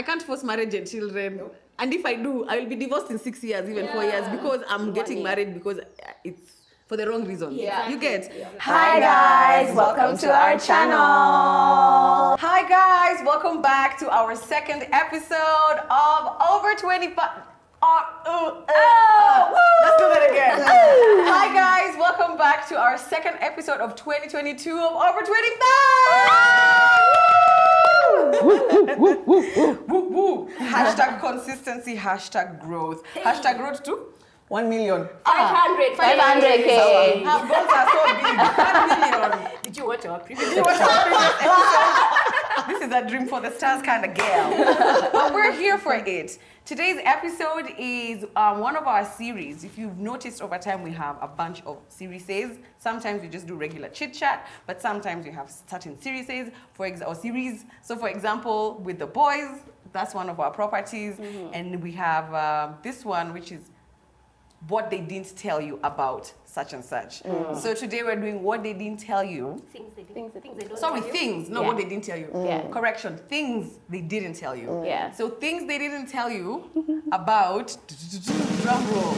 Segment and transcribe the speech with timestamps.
[0.00, 1.42] I can't force marriage and children.
[1.78, 4.62] And if I do, I will be divorced in six years, even four years, because
[4.66, 5.24] I'm getting year.
[5.24, 5.78] married because
[6.24, 6.52] it's
[6.86, 7.60] for the wrong reasons.
[7.60, 7.86] Yeah.
[7.86, 8.32] You get?
[8.60, 10.96] Hi guys, welcome to our channel.
[12.46, 17.18] Hi guys, welcome back to our second episode of Over 25.
[17.82, 19.54] Uh, uh, uh, uh.
[19.82, 20.60] Let's do that again.
[21.28, 26.79] Hi guys, welcome back to our second episode of 2022 of Over 25.
[28.42, 30.48] Woo, woo.
[30.58, 33.02] Hashtag consistency, hashtag growth.
[33.14, 34.06] Hashtag growth too.
[34.48, 35.08] One million.
[35.24, 35.96] 500.
[35.96, 37.22] 500K.
[37.24, 37.30] Ah.
[37.30, 38.36] Our goals are so big.
[38.90, 39.60] 1 million.
[39.62, 42.68] Did you watch our previous You watched our previous episode.
[42.68, 45.10] This is a dream for the stars kind of girl.
[45.12, 46.38] But we're here for it.
[46.70, 49.64] Today's episode is um, one of our series.
[49.64, 52.58] If you've noticed over time, we have a bunch of series.
[52.78, 57.02] Sometimes we just do regular chit chat, but sometimes we have certain series for ex-
[57.02, 57.64] or series.
[57.82, 59.48] So, for example, with the boys,
[59.92, 61.18] that's one of our properties,
[61.52, 63.62] and we have um, this one, which is
[64.68, 67.22] what they didn't tell you about such and such.
[67.22, 67.56] Mm.
[67.56, 69.62] So today we're doing what they didn't tell you.
[69.72, 71.12] things they, Things things, they- they don't Sorry, tell you?
[71.14, 71.66] things, not Yeah.
[71.68, 72.26] what they didn't tell you.
[72.26, 72.46] Mm.
[72.46, 72.68] Yeah.
[72.72, 74.66] Correction, things they didn't tell you.
[74.68, 74.86] Mm.
[74.86, 75.12] Yeah.
[75.12, 76.70] So things they didn't tell you
[77.12, 77.76] about
[78.62, 79.14] drum roll.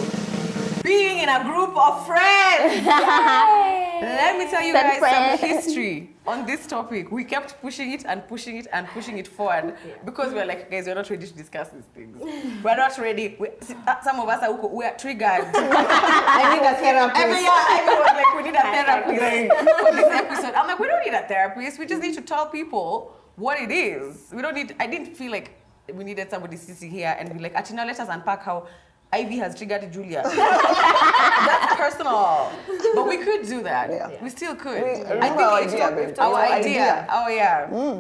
[0.83, 2.85] Being in a group of friends.
[4.03, 5.41] Let me tell you Send guys friends.
[5.41, 7.11] some history on this topic.
[7.11, 10.87] We kept pushing it and pushing it and pushing it forward because we're like, guys,
[10.87, 12.17] we're not ready to discuss these things.
[12.63, 13.37] We're not ready.
[13.39, 15.23] We, uh, some of us are we are triggered.
[15.55, 17.21] I need a therapist.
[17.21, 20.55] Every year, everyone was like, we need a therapist for this episode.
[20.55, 21.79] I'm like, we don't need a therapist.
[21.79, 24.31] We just need to tell people what it is.
[24.33, 24.77] We don't need.
[24.79, 25.59] I didn't feel like
[25.93, 28.67] we needed somebody sitting here and be like, Atina, let us unpack how
[29.13, 30.23] Ivy has triggered Julia.
[30.25, 32.51] That's personal,
[32.95, 33.91] but we could do that.
[33.91, 34.11] Yeah.
[34.23, 34.83] We still could.
[34.83, 36.83] We- I remember our idea, not- Our Our idea.
[36.93, 37.07] idea.
[37.11, 37.99] Oh yeah.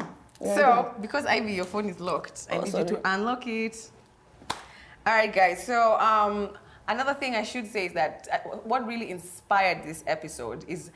[0.56, 3.90] So because Ivy, your phone is locked, I Oh, need you to unlock it.
[5.06, 5.64] All right, guys.
[5.66, 6.50] So um,
[6.88, 10.90] another thing I should say is that uh, what really inspired this episode is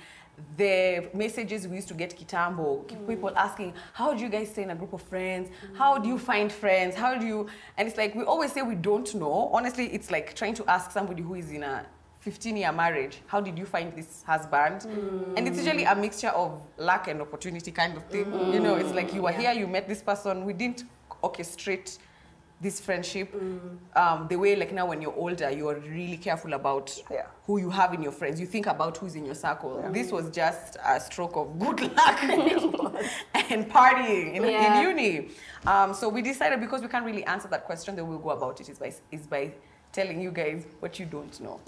[0.57, 3.07] the messages we used to get kitambo mm.
[3.07, 5.49] people asking how do you guys stay in a group of friends?
[5.75, 6.95] How do you find friends?
[6.95, 9.51] How do you and it's like we always say we don't know.
[9.53, 11.87] Honestly it's like trying to ask somebody who is in a
[12.21, 14.87] 15 year marriage how did you find this husband?
[15.37, 18.27] And it's usually a mixture of luck and opportunity kind of thing.
[18.33, 18.63] You mm.
[18.63, 20.45] know it's like you were here you met this person.
[20.45, 20.85] We didn't
[21.23, 21.99] orchestrate
[22.61, 23.35] this friendship
[23.95, 27.27] um, the way like now when you're older you're really careful about Yeah.
[27.47, 28.41] who you have in your friends.
[28.41, 29.85] You think about who's in your circle.
[29.93, 32.19] This was just a stroke of good luck.
[33.51, 34.81] And partying in, Yeah.
[34.81, 35.29] in uni.
[35.67, 38.31] Um, so we decided because we can't really answer that question the way we'll go
[38.31, 38.69] about it.
[38.69, 39.53] Is by, is by
[39.93, 41.61] telling you guys what you don't know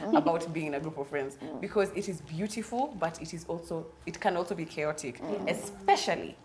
[0.14, 1.38] about being in a group of friends.
[1.60, 6.36] Because it is beautiful but it is also it can also be chaotic especially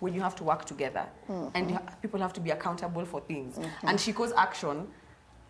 [0.00, 1.06] when you have to work together.
[1.54, 3.56] And you ha- people have to be accountable for things.
[3.58, 3.88] Mm-hmm.
[3.88, 4.88] And Shiko's action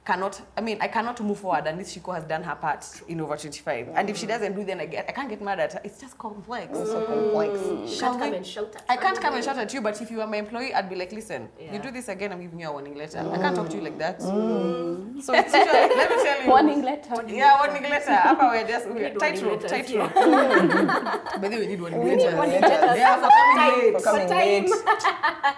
[0.05, 3.37] cannot, I mean, I cannot move forward unless Shiko has done her part in over
[3.37, 3.91] 25.
[3.95, 5.81] And if she doesn't do, then I, get, I can't get mad at her.
[5.85, 6.77] It's just complex.
[6.77, 7.59] So complex.
[7.61, 7.89] Mm.
[7.89, 10.01] You Shall can't come and shout at I can't come and shout at you, but
[10.01, 12.61] if you were my employee, I'd be like, listen, you do this again, I'm giving
[12.61, 13.19] you a warning letter.
[13.19, 14.21] I can't talk to you like that.
[14.21, 15.09] Mm.
[15.21, 16.49] So it's usually, let me tell you.
[16.49, 17.15] Warning letter.
[17.29, 18.19] Yeah, warning letter.
[18.25, 20.15] Upper we're just we're need tightrope, warning letters, tightrope.
[21.43, 22.35] By the way, we need warning We need letters.
[22.37, 22.97] warning letters.
[22.97, 23.93] Yeah, for coming late.
[23.93, 25.45] For coming time.
[25.45, 25.55] late.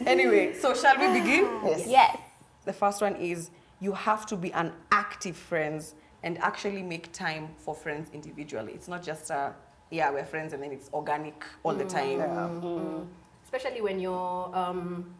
[0.06, 1.44] Anyway, so shall we begin?
[1.64, 1.86] Yes.
[1.86, 2.18] Yes.
[2.64, 3.50] The first one is
[3.80, 8.72] you have to be an active friends and actually make time for friends individually.
[8.72, 9.54] It's not just a
[9.90, 11.88] yeah, we're friends and then it's organic all the mm.
[11.88, 12.18] time.
[12.18, 12.66] Mm-hmm.
[12.66, 13.04] Mm-hmm.
[13.44, 15.14] Especially when you're um,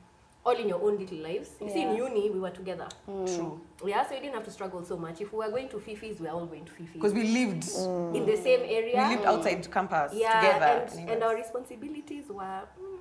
[0.45, 1.51] all in your own little lives.
[1.61, 2.89] You see, in uni, we were together.
[3.09, 3.35] Mm.
[3.35, 3.61] True.
[3.87, 5.21] Yeah, so you didn't have to struggle so much.
[5.21, 6.93] If we were going to Fifi's, we were all going to Fifi's.
[6.95, 8.15] Because we lived mm.
[8.15, 9.09] in the same area.
[9.09, 10.89] we lived outside campus yeah, together.
[10.99, 12.99] and, and our responsibilities were mm,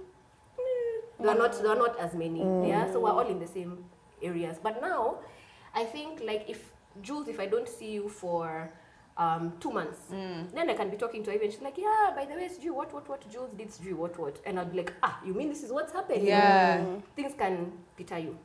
[0.58, 2.40] mm, they were not they were not as many.
[2.68, 3.84] Yeah, so we're all in the same
[4.22, 4.58] areas.
[4.62, 5.20] But now,
[5.78, 6.74] I think like if
[7.04, 8.72] Jules, if I don't see you for
[9.18, 12.26] um, two months, then I can be talking to her and she's like, yeah, by
[12.26, 14.94] the way, Siju, what what what Jules did Siju, what what, and I'd be like,
[15.02, 16.28] ah, you mean this is what's happening?
[16.28, 16.84] Yeah.
[17.16, 18.38] things can peter you.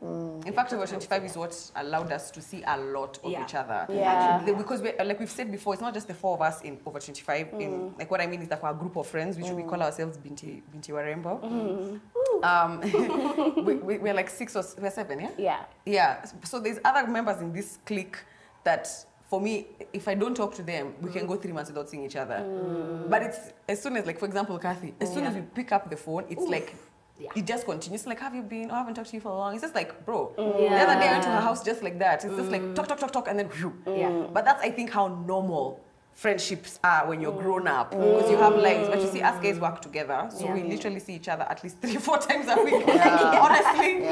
[0.46, 3.44] In fact, over 25 is what allowed us to see a lot of Yeah.
[3.44, 3.86] each other.
[3.90, 4.42] Yeah.
[4.46, 6.78] The- Because, we, like we've said before, it's not just the four of us in
[6.86, 7.52] over 25.
[7.60, 9.82] In, like, what I mean is that we're a group of friends, which we call
[9.82, 12.00] ourselves Binti, Binti Warembo.
[12.42, 12.80] Um,
[13.66, 15.30] we, we, we're like six or we're seven, yeah?
[15.36, 15.64] Yeah.
[15.84, 16.24] Yeah.
[16.44, 18.16] So there's other members in this clique
[18.64, 18.88] that,
[19.32, 22.04] for me, if I don't talk to them, we can go three months without seeing
[22.04, 22.40] each other.
[22.40, 23.08] Mm.
[23.08, 25.88] But it's as soon as, like, for example, Kathy, as soon as we pick up
[25.88, 26.74] the phone, it's like.
[27.18, 27.28] Yeah.
[27.36, 28.06] It just continues.
[28.06, 28.70] Like, have you been?
[28.70, 29.52] Oh, I haven't talked to you for long.
[29.54, 30.34] It's just like, bro.
[30.36, 30.56] Mm.
[30.56, 30.84] The Yeah.
[30.84, 32.24] other day I went to her house just like that.
[32.24, 32.74] It's just like mm.
[32.74, 33.72] talk, talk, talk, talk, and then whew.
[33.86, 34.26] Yeah.
[34.34, 35.78] But that's I think how normal
[36.14, 37.98] friendships are when you're grown up mm.
[37.98, 38.88] because you have lives.
[38.88, 39.60] But you see, us guys mm.
[39.60, 42.74] work together, so we literally see each other at least three, four times a week.
[42.86, 44.04] Honestly,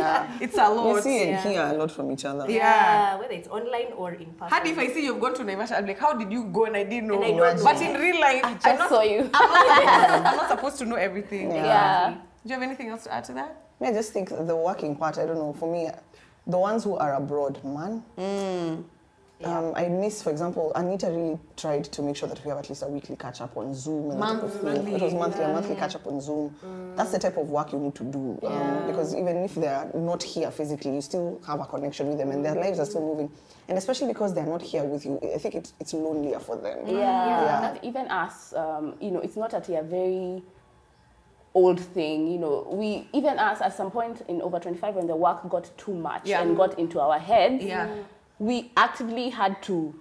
[0.45, 0.95] it's a lot.
[0.97, 1.43] We see and Yeah.
[1.43, 2.51] hear a lot from each other.
[2.51, 3.17] Yeah.
[3.17, 4.49] whether it's online or in person.
[4.49, 6.77] How if I see you've gone to Naivasha, I'm like, how did you go and
[6.77, 7.23] I didn't know?
[7.23, 7.65] And I don't know.
[7.65, 9.31] But in real life, I just saw you.
[9.35, 9.89] I'm not, supposed,
[10.27, 11.51] I'm not supposed to know everything.
[11.51, 12.15] Yeah.
[12.43, 13.67] Do you have anything else to add to that?
[13.83, 15.91] I just think the working part, I don't know, for me,
[16.47, 18.03] the ones who are abroad, man.
[18.19, 18.85] Mm.
[19.43, 22.69] Um, I miss, for example, Anita really tried to make sure that we have at
[22.69, 24.11] least a weekly catch up on Zoom.
[24.11, 24.63] And that of.
[24.63, 24.95] Monthly.
[24.95, 26.55] It was monthly, a monthly catch up on Zoom.
[26.95, 28.39] That's the type of work you need to do.
[28.47, 32.31] Um, because even if they're not here physically, you still have a connection with them
[32.33, 33.31] and their lives are still moving.
[33.69, 36.87] And especially because they're not here with you, I think it's, it's lonelier for them.
[36.87, 37.71] Yeah, Yeah.
[37.71, 40.43] and even us, um, you know, it's not at a very
[41.55, 42.31] old thing.
[42.31, 45.71] You know, we even us at some point in over 25 when the work got
[45.79, 46.43] too much Yeah.
[46.43, 47.89] and got into our heads, Yeah.
[48.41, 49.95] We actively had to.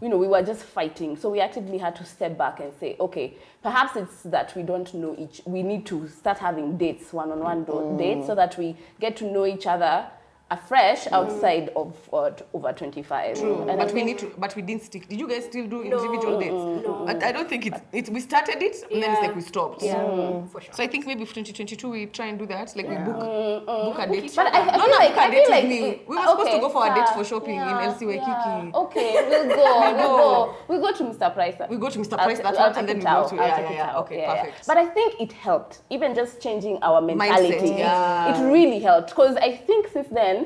[0.00, 2.94] You know, we were just fighting, so we actively had to step back and say,
[3.00, 5.40] okay, perhaps it's that we don't know each.
[5.44, 7.98] We need to start having dates, one-on-one do- mm.
[7.98, 10.08] dates, so that we get to know each other
[10.50, 11.12] afresh mm.
[11.12, 13.38] outside of uh, t- over 25.
[13.38, 14.32] And I but we need to.
[14.38, 15.08] But we didn't stick.
[15.08, 16.52] Did you guys still do No, individual dates?
[16.86, 17.04] no.
[17.06, 18.08] I, I don't think it, it.
[18.08, 19.82] We started it, and then it's like we stopped.
[19.82, 20.50] Yeah, mm.
[20.50, 20.72] for sure.
[20.72, 22.74] So I think maybe for 2022 we try and do that.
[22.76, 24.32] Like we book mm, book a date.
[24.34, 25.78] But I, I no, feel no, like book a I date feel like me.
[25.84, 28.30] it- We were supposed to go for a date for shopping in Yeah, LC Waikiki.
[28.30, 28.70] yeah.
[28.82, 29.80] Okay, we'll go.
[29.80, 30.16] we'll go.
[30.16, 30.54] go.
[30.68, 31.34] We go to Mr.
[31.34, 31.56] Price.
[31.68, 32.16] We go to Mr.
[32.16, 33.98] Price ta- that I'll one, and then we go to- I'll yeah, yeah, yeah.
[33.98, 34.42] Okay, Yeah, yeah.
[34.44, 34.66] perfect.
[34.66, 35.80] But I think it helped.
[35.90, 37.74] Even just changing our mentality.
[37.84, 38.30] yeah.
[38.32, 40.37] It really helped because I think since then.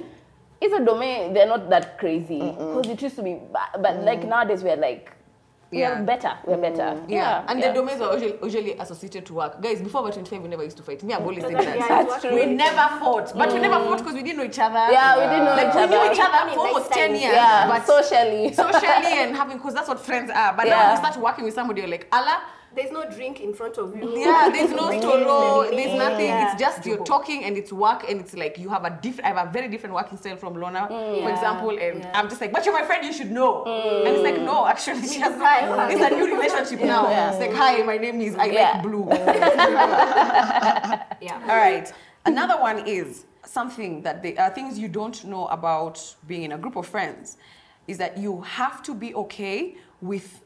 [0.62, 2.38] It's a domain, they're not that crazy.
[2.38, 4.04] Because it used to be, but, but mm.
[4.04, 5.12] like nowadays, we're like,
[5.72, 6.02] we're Yeah.
[6.02, 6.60] better, we're mm.
[6.60, 7.02] better.
[7.08, 7.68] Yeah, and yeah.
[7.68, 9.60] the domains are usually, usually associated to work.
[9.60, 11.02] Guys, before we're 25, we never used to fight.
[11.02, 11.64] Me, I've always said that.
[11.64, 12.32] Yeah, That's true.
[12.32, 14.92] We never fought, but we never fought because we didn't know each other.
[14.92, 15.98] Yeah, we didn't know like each other.
[15.98, 18.52] we knew each other for almost 10 years, yeah, but socially.
[18.52, 20.52] socially and having because that's what friends are.
[20.56, 20.82] But now Yeah.
[20.84, 22.40] when you start working with somebody, you're like, Allah,
[22.74, 24.16] There's no drink in front of you.
[24.18, 25.04] yeah, there's no Drinks,
[25.76, 26.26] there's nothing.
[26.26, 26.52] Yeah.
[26.52, 29.26] It's just you're talking and it's work and it's like you have a different.
[29.26, 31.22] I have a very different working style from Lona, mm.
[31.22, 31.34] for Yeah.
[31.34, 32.10] example, and Yeah.
[32.14, 33.64] I'm just like, but you're my friend, you should know.
[33.64, 34.06] Mm.
[34.06, 35.92] And it's like, no, actually, she has Hi, hi.
[35.92, 37.08] It's a new relationship now.
[37.10, 37.30] Yeah.
[37.30, 38.72] It's like, hi, my name is I Yeah.
[38.72, 39.08] like blue.
[41.20, 41.40] Yeah.
[41.48, 41.92] All right.
[42.24, 46.58] Another one is something that they are things you don't know about being in a
[46.58, 47.36] group of friends
[47.88, 50.40] is that you have to be okay with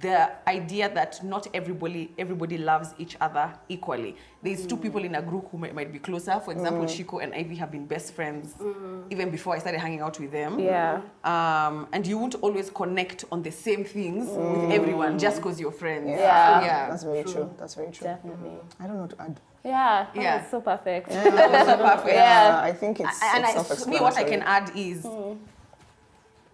[0.00, 4.16] the idea that not everybody everybody loves each other equally.
[4.42, 6.40] There's two people in a group who might, might be closer.
[6.40, 6.88] For example, mm.
[6.88, 9.04] Shiko and Ivy have been best friends mm.
[9.10, 10.58] even before I started hanging out with them.
[10.58, 11.00] Yeah.
[11.22, 14.62] Um, and you won't always connect on the same things mm.
[14.62, 16.08] with everyone just because you're friends.
[16.08, 16.60] Yeah.
[16.60, 16.90] Yeah.
[16.90, 17.54] That's very true.
[17.58, 18.06] That's very true.
[18.08, 18.50] Definitely.
[18.50, 18.82] Mm-hmm.
[18.82, 19.40] I don't know what to add.
[19.64, 20.22] Yeah, oh, Yeah.
[20.22, 20.50] yeah.
[20.50, 21.12] so perfect.
[21.12, 22.14] So perfect.
[22.14, 22.60] Yeah.
[22.62, 25.06] I think it's, and it's I, me, what I can add is,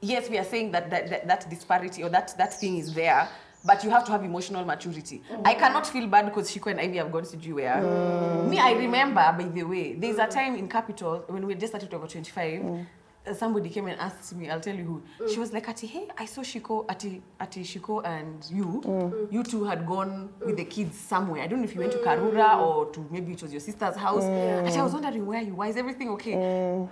[0.05, 3.29] yes, we are saying that that, that that disparity or that that thing is there,
[3.65, 5.23] but you have to have emotional maturity.
[5.45, 8.47] I cannot feel bad because Shiko and Ivy have gone to Jewel.
[8.49, 11.93] Me, I remember, by the way, there's a time in Capital when we just started
[11.95, 12.65] over 25.
[12.65, 12.79] uh,
[13.33, 14.85] Somebody came and asked me, I'll tell you
[15.19, 15.29] who.
[15.33, 19.65] She was like, Ati, hey, I saw Shiko, Ati, Ati Shiko and you, you two
[19.65, 21.43] had gone with the kids somewhere.
[21.43, 23.97] I don't know if you went to Karura or to maybe it was your sister's
[23.97, 24.25] house.
[24.25, 25.65] And I was wondering where you were.
[25.65, 26.35] Is everything okay?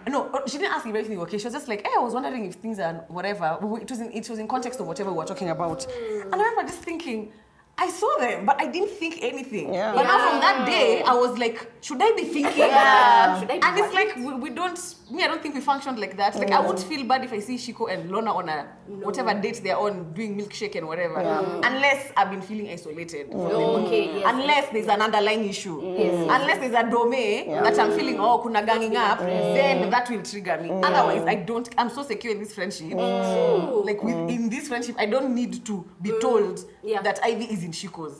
[0.08, 1.36] No, uh, she didn't ask if everything okay.
[1.36, 3.58] She was just like, hey, I was wondering if things are whatever.
[3.82, 5.86] It was in, it was in context of whatever we were talking about.
[5.86, 7.30] And I remember just thinking,
[7.78, 9.72] I saw them, but I didn't think anything.
[9.72, 9.92] Yeah.
[9.94, 12.58] But now from that day, I was like, should I be thinking?
[12.58, 13.40] Yeah.
[13.40, 14.78] Should I be And it's like we, we don't.
[15.12, 16.34] Me, I don't think we functioned like that.
[16.36, 19.60] Like I would feel bad if I see Shiko and Lona on a whatever date
[19.62, 21.20] they're on doing milkshake and whatever,
[21.62, 23.30] unless I've been feeling isolated.
[23.30, 23.52] from them.
[23.84, 24.24] Okay, yes.
[24.26, 25.80] Unless there's an underlying issue.
[25.80, 30.56] Unless there's a domain that I'm feeling, oh, kuna ganging up, then that will trigger
[30.62, 30.70] me.
[30.70, 32.92] Otherwise, I don't, I'm so secure in this friendship.
[32.94, 37.02] Like within this friendship, I don't need to be told Yeah.
[37.02, 38.16] that Ivy is in Shiko's.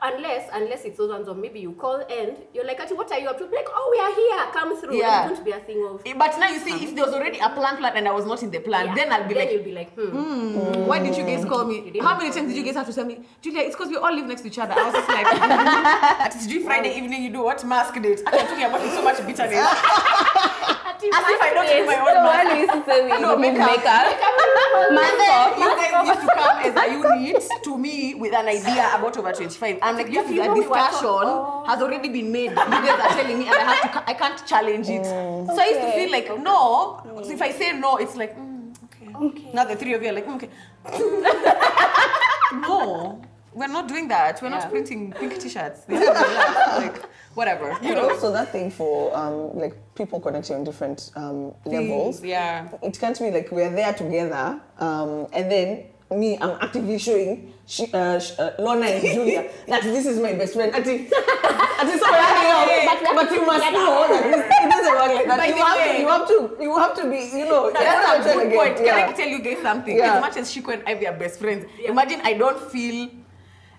[0.00, 3.18] Unless, unless it's those ones of maybe you call and you're like, Ati, what are
[3.18, 3.44] you up to?
[3.44, 4.96] Like, oh, we are here, come through.
[4.96, 5.26] Yeah.
[5.26, 6.02] It won't be a thing of.
[6.06, 8.24] Eh, but now you see, if there was already a plan plan and I was
[8.24, 8.94] not in the plan, Yeah.
[8.94, 10.06] then I'll be then like, you'll be like, hmm.
[10.06, 10.86] hmm.
[10.86, 11.48] why didn't you guys mm.
[11.48, 11.98] call me?
[12.00, 13.62] How many call times did you guys have to tell me, Julia?
[13.62, 14.74] It's because we all live next to each other.
[14.74, 15.26] I was just like,
[16.26, 18.22] at least Friday evening you do what mask date?
[18.26, 19.66] I'm talking about it so much bitterness.
[20.98, 22.52] Ati, As if I don't do my So own what mask.
[22.52, 23.70] we used to say we No, remove makeup.
[23.70, 24.46] makeup.
[24.88, 25.58] And off.
[25.58, 29.32] you guys used to come as a unit to me with an idea about over
[29.32, 29.78] 25.
[29.82, 32.50] I'm like, this is you a know discussion talk- has already been made.
[32.50, 35.04] You guys are telling me and I have to, I can't challenge it.
[35.04, 37.22] So I used to feel like, no.
[37.24, 39.14] So if I say no, it's like, mm, okay.
[39.26, 39.50] Okay.
[39.52, 40.48] Now the three of you are like, mm, okay.
[42.52, 43.20] no,
[43.52, 44.40] we're not doing that.
[44.42, 44.58] We're Yeah.
[44.58, 45.80] not printing pink t-shirts.
[45.80, 46.78] They have that.
[46.78, 47.02] like,
[47.34, 47.70] whatever.
[47.82, 48.10] You But know.
[48.10, 52.22] also that thing for um, like people connecting on different um, levels.
[52.24, 52.68] Yeah.
[52.82, 57.84] It can't be like we're there together, um, and then me, I'm actively showing she,
[57.92, 60.74] uh, uh, Lorna and Julia that this is my best friend.
[60.74, 65.46] Ati, ati, so we're but, but you must know that this, it doesn't that By
[65.48, 68.36] you have, way- to, you have to you have to be you know That's what
[68.36, 68.76] I'm a good get, point.
[68.76, 69.08] Can yeah.
[69.08, 69.96] I tell you guys something?
[69.98, 70.14] Yeah.
[70.14, 73.10] As much as Shiko and Ivy are best friends, imagine I don't feel.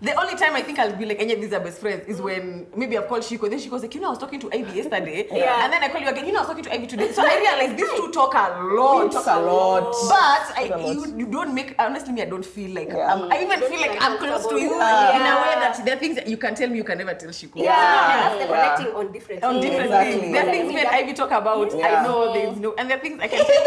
[0.02, 2.22] The only time I think I'll be like, any of these are best friends is
[2.22, 3.50] when maybe I've called Shiko.
[3.50, 5.28] Then she goes like, you know, I was talking to Ivy yesterday.
[5.34, 5.66] Yeah.
[5.66, 7.12] And then I call you again, you know, I was talking to Ivy today.
[7.12, 9.04] So I realized these two talk a lot.
[9.04, 9.92] We talk a lot.
[10.08, 10.88] But I, lot.
[10.96, 13.12] you, you don't make, honestly, me, I don't feel like, Yeah.
[13.14, 15.20] um, I even feel feel like I'm close to you uncomfortable.
[15.20, 17.14] in a way that there are things that you can tell me you can never
[17.16, 17.58] tell Shiko.
[17.58, 18.76] Yeah, that's the Yeah.
[18.76, 20.20] connecting on different On different Exactly.
[20.22, 20.32] things.
[20.34, 21.76] There are things me and Ivy talk about.
[21.76, 21.88] Yeah.
[22.00, 23.66] I know there's no, and there are things I can tell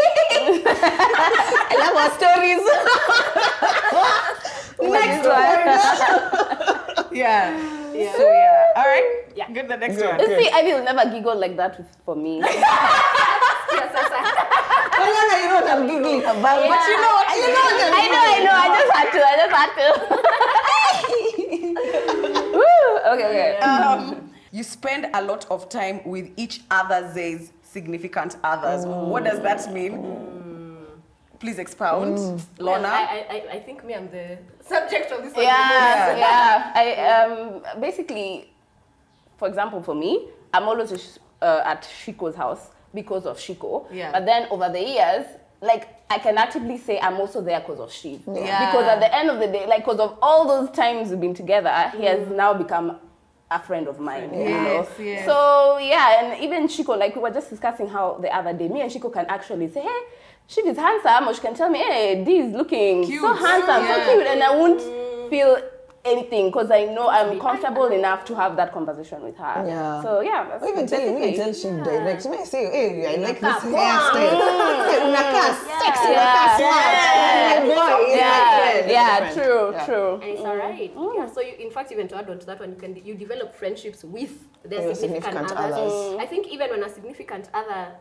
[1.69, 2.65] I love our stories.
[4.91, 6.99] Next one.
[7.13, 7.53] Yeah.
[7.93, 8.15] Yeah.
[8.17, 8.73] So yeah.
[8.75, 9.23] All right.
[9.35, 9.51] Yeah.
[9.51, 10.09] Get the next Good.
[10.09, 10.19] one.
[10.19, 12.41] You see, Ivy will never giggle like that with, for me.
[13.73, 14.33] Yes, yes, yes.
[14.95, 16.61] Oh, yeah, yeah, you know what I'm giggling about.
[16.61, 17.25] But you know what?
[17.35, 18.53] You know what I'm I know, I know.
[18.53, 19.19] I just had to.
[19.25, 19.87] I just had to.
[22.53, 23.13] Woo.
[23.13, 23.57] Okay, okay.
[23.59, 28.85] Um, you spend a lot of time with each other's significant others.
[28.85, 30.32] What does that mean?
[31.43, 32.87] Please expound, Well, Lorna.
[32.87, 35.43] I, I, I think me, I'm the subject of this one.
[35.43, 36.71] yeah, yeah.
[36.81, 36.85] I
[37.25, 38.49] um basically,
[39.35, 43.85] for example, for me, I'm always uh, at Shiko's house because of Shiko.
[43.91, 44.13] Yeah.
[44.13, 45.25] But then over the years,
[45.61, 48.21] like I can actively say I'm also there because of Shiv.
[48.25, 48.65] Yeah.
[48.71, 51.33] Because at the end of the day, like because of all those times we've been
[51.33, 52.99] together, he has now become
[53.51, 54.33] a friend of mine.
[54.33, 54.63] You know.
[54.77, 55.25] Yes, yes.
[55.25, 58.79] So yeah, and even Shiko, like we were just discussing how the other day, me
[58.79, 60.01] and Shiko can actually say, hey.
[60.47, 63.21] Shiv is handsome, or she can tell me, hey, D is looking Cute.
[63.21, 64.05] so handsome, Yeah.
[64.05, 65.29] so cute, and I won't mm.
[65.29, 65.57] feel
[66.05, 69.63] anything because I know I'm comfortable enough to have that conversation with her.
[69.65, 70.01] Yeah.
[70.01, 72.25] So yeah, that's Or even telling me, basically- tell she direct.
[72.25, 73.79] Me, I say, hey, I like this Unakaa poa.
[73.79, 74.89] hairstyle.
[74.89, 75.79] Hey, unakaa mm.
[75.81, 76.57] sexy, Yeah.
[76.57, 76.93] smart.
[76.93, 77.59] Yeah.
[77.63, 79.85] My boy, Yeah, yeah, true, Yeah.
[79.85, 80.13] true.
[80.15, 80.47] And it's mm.
[80.49, 80.91] all right.
[81.15, 81.27] Yeah.
[81.33, 83.55] So you, in fact, even to add on to that one, you can you develop
[83.55, 84.33] friendships with
[84.63, 85.75] their significant, significant others.
[85.77, 86.19] others.
[86.19, 87.95] I think even when a significant other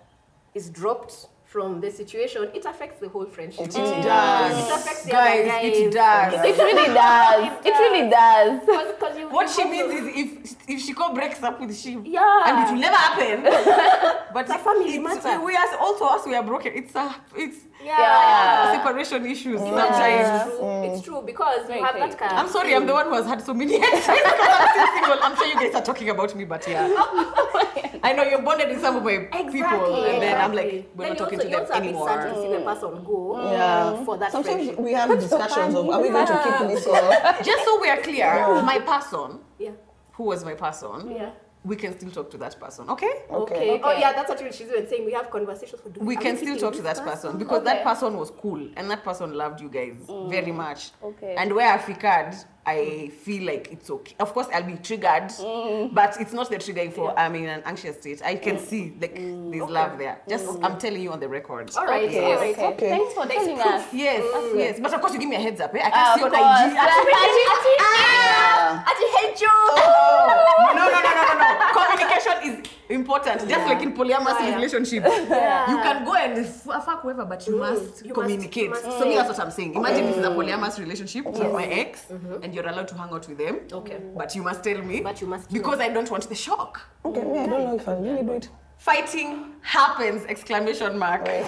[0.55, 3.67] is dropped from the situation, it affects the whole friendship.
[3.69, 4.71] It really It does.
[4.79, 5.77] affects the other Guys, guys.
[5.85, 6.33] it does.
[6.51, 7.67] It really does.
[7.71, 8.61] It really does.
[8.61, 10.29] Because, because you, What you she also- means is if
[10.73, 12.47] if Shiko breaks up with Shiv, Yeah.
[12.47, 13.37] and it will never happen.
[14.35, 15.35] but It's a family it's- matter.
[15.49, 16.23] We are also us.
[16.31, 16.71] We are broken.
[16.81, 17.07] It's a
[17.45, 17.99] it's Yeah.
[17.99, 18.73] Yeah.
[18.77, 20.57] separation issues It's sometimes.
[20.59, 20.83] true.
[20.85, 23.43] It's true because you have that kind I'm sorry, I'm the one who has had
[23.43, 25.19] so many exes I'm still single.
[25.23, 26.89] I'm sure you guys are talking about me, but yeah.
[28.05, 29.53] I know you're bonded with some of my Exactly.
[29.63, 31.81] people, and then I'm like, we're Then not talking also, to you them also a
[31.81, 32.35] bit sad anymore.
[32.35, 33.47] to see the person go mm.
[33.47, 34.05] uh, Yeah.
[34.05, 34.79] for that Sometimes friendship.
[34.81, 37.01] we have discussions of, are we going to keep this or?
[37.45, 39.71] Just so we are clear, my person, Yeah.
[40.13, 41.31] who was my person, Yeah.
[41.65, 43.23] We can still talk to that person, okay?
[43.31, 43.71] Okay.
[43.71, 43.81] Okay.
[43.85, 45.05] Oh yeah, that's what she's even saying.
[45.07, 45.81] We have conversations.
[45.81, 48.91] For, do We can still talk to that person because that person was cool and
[48.91, 49.95] that person loved you guys
[50.29, 50.57] very mm.
[50.57, 50.91] much.
[51.03, 51.37] Okay.
[51.39, 54.15] And where I figured, I feel like it's okay.
[54.21, 55.93] Of course, I'll be triggered, mm.
[55.93, 58.23] but it's not the triggering for I'm in an anxious state.
[58.25, 58.61] I can mm.
[58.61, 59.51] see like mm.
[59.51, 60.21] there's love there.
[60.29, 61.71] Just I'm telling you on the record.
[61.77, 62.09] All right.
[62.09, 62.55] Okay, all right.
[62.57, 62.67] okay.
[62.75, 62.89] Okay.
[62.91, 63.93] Thanks for telling us.
[63.93, 64.23] Yes,
[64.55, 64.79] yes.
[64.81, 65.75] But of course, you give me a heads up.
[65.75, 65.79] Eh?
[65.83, 66.61] I oh, Ah, can't see of on course.
[66.63, 67.83] IG.
[67.83, 68.85] Yeah.
[68.87, 69.49] Ati hate you.
[69.51, 70.75] Oh, oh.
[70.77, 71.49] no, no, no, no, no, no.
[71.75, 73.49] Communication is important.
[73.49, 74.55] Just like in polyamorous Yeah.
[74.57, 75.71] relationship, Yeah.
[75.71, 78.65] you can go and f- fuck whoever, but you must you must- communicate.
[78.65, 79.75] you must so me, that's what I'm saying.
[79.75, 82.43] Imagine this is a polyamorous relationship with my ex, Mm-hmm.
[82.43, 83.61] and you're allowed to hang out with them.
[83.73, 83.95] Okay.
[83.95, 84.17] Mm.
[84.17, 85.01] But you must tell me.
[85.01, 86.81] But you must because I don't want the shock.
[87.05, 88.49] Okay, me, I don't know if I'll really do it.
[88.79, 90.25] Fighting happens!
[90.27, 91.29] Exclamation mark.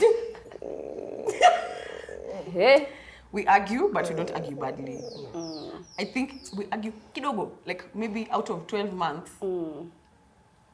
[2.54, 2.88] Hey.
[3.32, 4.37] We argue, but we don't mm.
[4.37, 5.02] argue badly.
[5.34, 5.82] Mm.
[5.99, 9.32] I think we argue kidogo, like maybe out of 12 months,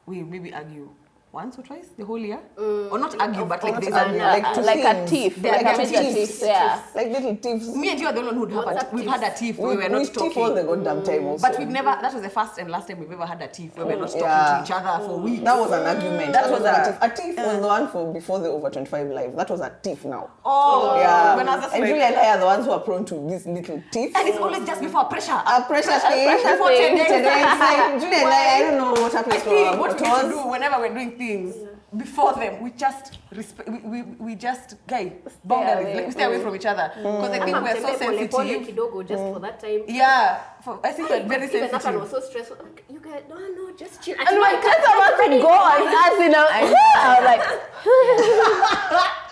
[0.05, 0.93] we maybe argue
[1.33, 2.39] once or twice the whole year.
[2.57, 4.35] Uh, or not argue, but like Not there's argue, a.
[4.35, 5.09] like to like a things.
[5.11, 6.29] thief, Like like a a major thief.
[6.29, 6.39] thief.
[6.43, 6.81] Yeah.
[6.93, 7.67] Like little tips.
[7.75, 9.35] Me and you are the only one who'd have What's a, that we've had a
[9.37, 10.55] tiff where We, we were we not stiff all talking.
[10.55, 11.47] the goddamn time also.
[11.47, 13.77] But we've never, that was the first and last time we've ever had a tiff
[13.77, 14.57] where we're not mm, talking Yeah.
[14.57, 15.23] to each other for mm.
[15.23, 15.43] weeks.
[15.45, 16.33] That was an argument.
[16.33, 16.97] That That, was was, a- a tiff.
[17.01, 19.35] A tiff was the one for before the over 25 live.
[19.37, 20.29] That was a tiff now.
[20.43, 21.35] Oh, oh, yeah.
[21.37, 23.15] When I was and like, Julia and I are the ones who are prone to
[23.29, 24.13] these little tiffs.
[24.19, 25.31] and it's always just before pressure.
[25.31, 26.27] Uh, a pressure thing.
[26.27, 26.97] pressure before thing.
[26.97, 27.23] TEDx.
[27.23, 30.47] Like, and I, I don't know what happens to think our what we to do
[30.49, 31.55] whenever we're doing things
[32.03, 33.05] before them, we just
[33.39, 35.05] respect, we, we, we just, guy,
[35.43, 35.95] boundaries, away.
[35.95, 36.87] like we stay away from each other.
[36.95, 37.03] Mm.
[37.21, 38.75] Because I think we're so mtembee pole pole sensitive.
[38.75, 39.81] kidogo just for that time.
[39.87, 42.01] Yeah, for, I think we're very Even that one sensitive.
[42.01, 42.57] was so stressful.
[42.63, 44.15] Like, you guys, no, no, just chill.
[44.27, 46.47] And my cousin wants to go on us, you know.
[46.49, 47.43] I was like,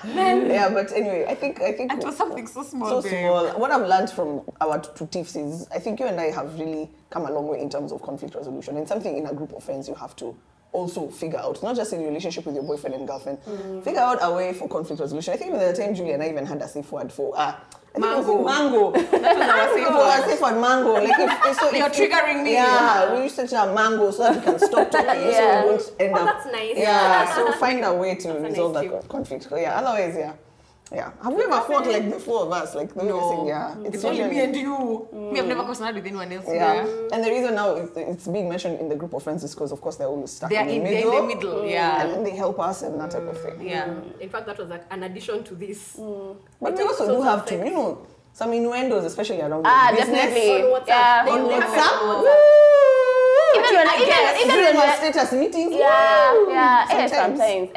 [0.56, 3.12] Yeah, but anyway, I think I think It was something so small, so babe.
[3.20, 3.60] small.
[3.62, 6.90] What I've learned from our two tiffs is I think you and I have really
[7.10, 8.78] come a long way in terms of conflict resolution.
[8.78, 10.36] And something in a group of friends you have to
[10.72, 13.84] also figure out, not just in your relationship with your boyfriend and girlfriend, mm.
[13.84, 15.34] figure out a way for conflict resolution.
[15.34, 17.38] I think by the time Julie and I even had a safe word for.
[17.38, 17.56] Uh,
[17.96, 18.92] I think it was Mango.
[18.92, 19.10] mango.
[19.20, 19.96] That was our safe word.
[19.98, 20.94] our safe word, mango.
[20.94, 22.54] Like if, if so, You're if- triggering me.
[22.54, 25.08] Yeah, we used to say mango so that we can stop talking.
[25.10, 25.64] Yeah.
[25.64, 26.26] So we don't end Oh, up.
[26.26, 26.74] that's nice.
[26.78, 29.10] Yeah, so find a way to That's resolve nice that tip.
[29.10, 29.48] conflict.
[29.52, 30.34] Yeah, otherwise, yeah.
[30.92, 31.12] Yeah.
[31.24, 32.74] Have we ever fought like the four of us?
[32.74, 33.76] Like the way we're saying, yeah.
[33.86, 35.08] It's only me and you.
[35.14, 35.34] Mm.
[35.34, 36.46] Me, I've never gotten with anyone else.
[36.48, 36.84] Yeah.
[37.14, 39.72] And the reason now it's, it's being mentioned in the group of friends is because,
[39.72, 41.20] of course, they're always stuck They're in, in, the they're middle.
[41.20, 41.66] in the middle.
[41.66, 42.02] Yeah.
[42.02, 43.62] And then they help us and that type of thing.
[43.68, 43.86] Yeah.
[43.88, 44.20] Mm.
[44.20, 45.96] In fact, that was like an addition to this.
[45.98, 46.38] Mm.
[46.60, 49.92] But we It also also do have to, you know, some innuendos, especially around Ah,
[49.96, 50.10] business.
[50.18, 50.64] definitely.
[50.64, 50.88] On WhatsApp.
[50.88, 51.26] Yeah.
[51.26, 52.02] They On know WhatsApp.
[52.02, 53.60] on Woo!
[53.60, 55.74] Even when, even, Yes, even during when our we're- status meetings.
[55.74, 56.50] Yeah, woo!
[56.52, 57.70] yeah, eh, Sometimes.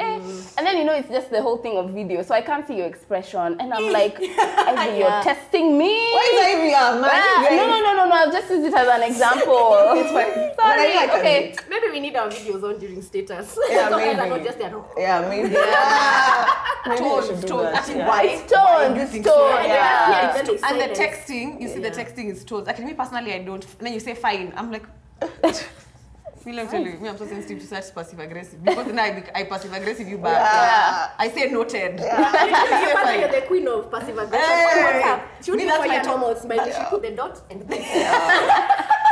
[0.53, 0.57] Sometimes.
[0.57, 2.77] And then you know it's just the whole thing of video, so I can't see
[2.77, 5.21] your expression, and I'm like, Ivy, you're Yeah.
[5.23, 5.93] testing me.
[6.13, 7.11] Why is that even a man?
[7.13, 8.15] Ah, no, no, no, no, no.
[8.15, 9.77] I've just used it as an example.
[9.99, 10.33] It's fine.
[10.63, 10.95] Sorry.
[10.95, 11.49] like Okay.
[11.49, 11.59] it.
[11.69, 13.57] Maybe we need our videos on during status.
[13.69, 14.15] Yeah, so maybe.
[14.29, 14.71] not just there.
[14.71, 14.85] no.
[14.97, 15.49] Yeah, maybe.
[15.53, 16.47] Yeah.
[16.87, 17.71] maybe I should do tones.
[17.73, 17.87] that.
[17.89, 18.07] Yeah.
[18.07, 18.23] why?
[18.23, 18.95] It's tones.
[18.95, 19.25] you It's think.
[19.25, 19.63] Yeah.
[19.63, 20.11] Yeah.
[20.13, 20.37] Yeah.
[20.39, 22.65] It's to- and the texting, you see the texting is told.
[22.67, 23.63] Like me personally, I don't.
[23.77, 24.53] And then you say fine.
[24.55, 24.85] I'm like.
[26.45, 28.99] Me, let me tell you, me, I'm so sensitive to such passive aggressive because then
[28.99, 30.33] I, bec- I passive aggressive you back.
[30.33, 31.11] Yeah.
[31.17, 31.99] I say noted.
[31.99, 34.41] You're you're the queen of passive aggression.
[34.49, 34.83] Hey.
[34.83, 35.21] On WhatsApp.
[35.43, 36.65] She would Me, that's for my your top- normal smile.
[36.65, 37.87] She put the dot and this.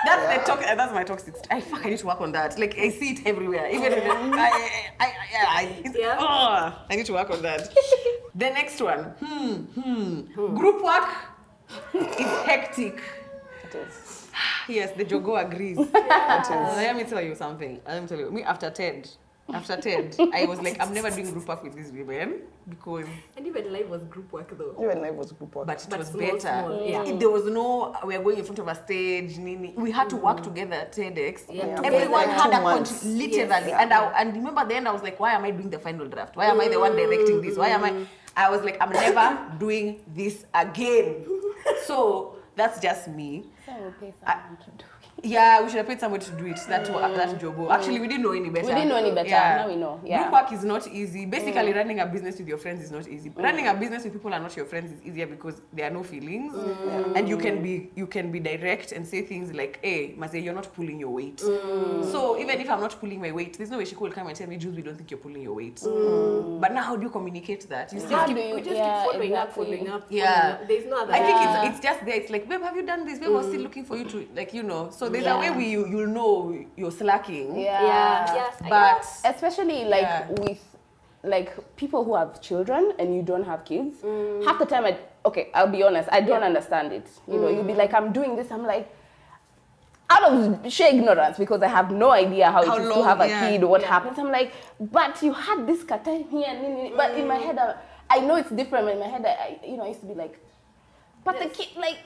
[0.03, 0.61] That's the talk.
[0.67, 1.35] uh, That's my toxic.
[1.35, 1.85] st- I fuck.
[1.85, 2.59] I need to work on that.
[2.59, 3.67] Like I see it everywhere.
[3.69, 6.17] Even in the, I, I, I, yeah, I, Yeah.
[6.19, 7.69] oh, I need to work on that.
[8.35, 9.03] the next one.
[9.23, 9.53] Hmm.
[9.79, 10.55] Hmm.
[10.57, 11.07] Group work
[11.93, 12.99] is hectic.
[13.63, 14.27] It is.
[14.67, 15.77] Yes, the Jogo agrees.
[15.93, 17.79] Let me tell you something.
[17.87, 18.31] Let me tell you.
[18.31, 19.09] Me after TED,
[19.53, 23.45] after TED, I was like, I'm never doing group work with these women because, And
[23.47, 24.75] even live was group work though.
[24.81, 25.67] Even life was group work.
[25.67, 26.39] but it But was small, better.
[26.39, 27.03] small, yeah.
[27.03, 29.37] If there was no, we are going in front of a stage.
[29.37, 29.73] Nini.
[29.75, 30.43] We had to work mm.
[30.43, 31.45] together at TEDx.
[31.49, 31.81] Yeah, Yeah.
[31.83, 32.91] Everyone Like had a months.
[32.91, 33.17] contribution,
[33.49, 33.67] literally.
[33.71, 33.81] Yes.
[33.81, 35.79] And I, and remember at the end, I was like, why am I doing the
[35.79, 36.35] final draft?
[36.35, 37.57] Why am I the one directing this?
[37.57, 37.91] Why am I?
[37.91, 38.07] Mm.
[38.37, 41.25] I was like, I'm never doing this again.
[41.85, 43.45] So that's just me.
[43.81, 44.90] Will pay someone to do it.
[45.23, 46.59] Yeah, we should have paid somebody to do it.
[46.67, 47.39] That wa- that mm.
[47.41, 47.71] job.
[47.71, 48.67] Actually, we didn't know any better.
[48.67, 49.29] We didn't know any better.
[49.29, 49.99] Now we know.
[50.03, 50.21] Yeah.
[50.21, 51.25] Group work is not easy.
[51.25, 51.75] Basically, mm.
[51.75, 53.29] running a business with your friends is not easy.
[53.29, 53.43] Mm.
[53.43, 55.93] Running a business with people who are not your friends is easier because there are
[55.93, 56.55] no feelings,
[57.15, 60.53] and you can be you can be direct and say things like, "Hey, Maze, you're
[60.53, 63.85] not pulling your weight." So even if I'm not pulling my weight, there's no way
[63.85, 65.81] she could come and tell me, "Jules, we don't think you're pulling your weight."
[66.61, 67.93] But now, how do you communicate that?
[67.93, 68.55] You still How keep do you?
[68.55, 69.65] We just yeah, keep following up, exactly.
[69.65, 70.05] following up.
[70.09, 70.25] Yeah.
[70.25, 70.67] following up.
[70.67, 71.13] There's no other.
[71.13, 72.15] I think it's, it's just there.
[72.15, 73.19] It's like, babe, have you done this?
[73.19, 74.89] Babe, I was still looking for you to, like, you know.
[74.89, 75.37] So there's Yeah.
[75.37, 77.59] a way we you, you'll know you're slacking.
[77.59, 77.85] Yeah.
[77.85, 78.35] Yeah.
[78.35, 78.55] Yes.
[78.69, 80.27] But especially like Yeah.
[80.41, 80.61] with
[81.23, 84.43] like people who have children and you don't have kids mm.
[84.43, 87.63] half the time I, okay i'll be honest i don't understand it you know you'll
[87.63, 87.77] be mm.
[87.77, 88.91] like i'm doing this i'm like
[90.09, 93.21] out of sheer ignorance because i have no idea how, How it is to have
[93.21, 93.49] a yeah.
[93.49, 93.87] kid or what Yeah.
[93.89, 96.97] happens i'm like but you had this kata here and in it.
[96.97, 97.45] but in my mm.
[97.45, 97.75] head I,
[98.09, 100.07] I know it's different but in my head I, I you know i used to
[100.07, 100.39] be like
[101.23, 101.97] but the kid like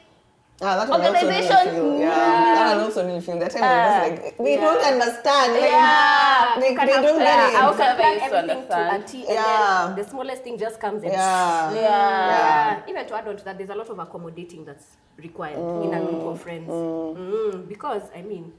[0.61, 1.99] Ah, that one I also really Organization, feel.
[1.99, 2.55] Yeah, yeah.
[2.55, 3.39] that one I also really feel.
[3.39, 4.61] That time I was like, we yeah.
[4.61, 5.51] don't understand.
[5.53, 6.55] Like, Yeah.
[6.59, 7.55] they, they don't yeah, get it.
[7.59, 9.03] I also plan think it's to a understand.
[9.03, 9.85] And Yeah.
[9.87, 11.11] then the smallest thing just comes in.
[11.11, 11.73] Yeah.
[11.73, 12.89] yeah Yeah.
[12.89, 15.99] Even to add on to that, there's a lot of accommodating that's required in a
[15.99, 16.69] group of friends.
[16.71, 18.53] Mm, because I mean,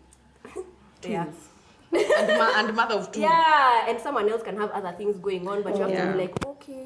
[1.02, 1.26] yeah,
[1.92, 3.20] and, ma- and mother of two.
[3.20, 6.18] yeah, and someone else can have other things going on, but you have to be
[6.28, 6.86] like, okay,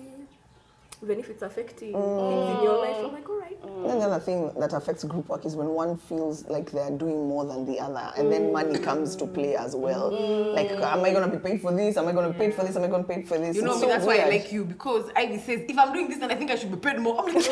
[1.02, 2.30] even if it's affecting mm.
[2.30, 3.12] things in your life, I'm mm.
[3.14, 3.58] like, all right.
[3.62, 3.88] And mm.
[3.88, 7.26] then the other thing that affects group work is when one feels like they're doing
[7.28, 10.10] more than the other, and then money comes to play as well.
[10.54, 11.96] Like, am I gonna be paid for this?
[11.96, 12.76] Am I gonna be paid for this?
[12.76, 13.56] Am I gonna be paid for this?
[13.56, 15.92] You know It's me, so that's why I like you because Ivy says if I'm
[15.92, 17.24] doing this then I think I should be paid more.
[17.24, 17.48] Because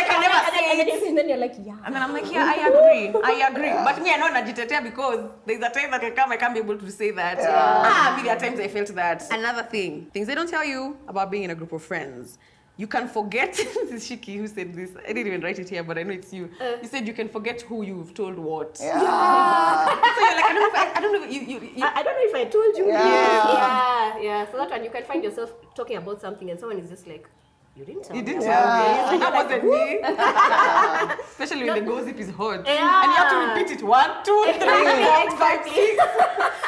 [0.00, 1.76] I can never And then, say and, then, and then you're like, yeah.
[1.84, 3.20] And then I'm like, yeah, I agree.
[3.24, 3.70] I agree.
[3.70, 6.60] But me, I know Najitetea because there's a time that I come, I can't be
[6.60, 7.38] able to say that.
[7.40, 9.26] Ah, me, there are times I felt that.
[9.30, 12.38] Another thing, things they don't tell you about being in a group of friends.
[12.76, 13.52] You can forget.
[13.56, 14.90] this is Shiki who said this.
[15.06, 16.48] I didn't even write it here, but I know it's you.
[16.60, 16.76] Uh.
[16.82, 18.78] you said you can forget who you've told what.
[18.80, 18.94] Yeah.
[20.16, 21.84] So you're like, I don't know if I, I don't know if you, you, you
[21.84, 22.86] I, I don't know if I told you.
[22.88, 23.52] Yeah.
[23.52, 24.50] yeah, yeah.
[24.50, 27.28] So that one you can find yourself talking about something and someone is just like,
[27.80, 28.26] you didn't tell You me.
[28.28, 29.08] didn't about tell me.
[29.08, 31.24] this." That wasn't me.
[31.32, 32.60] Especially when the gossip is hot.
[32.68, 35.72] And you have to repeat it one, two, three, Exactly, four, five, exactly.
[35.72, 36.04] six.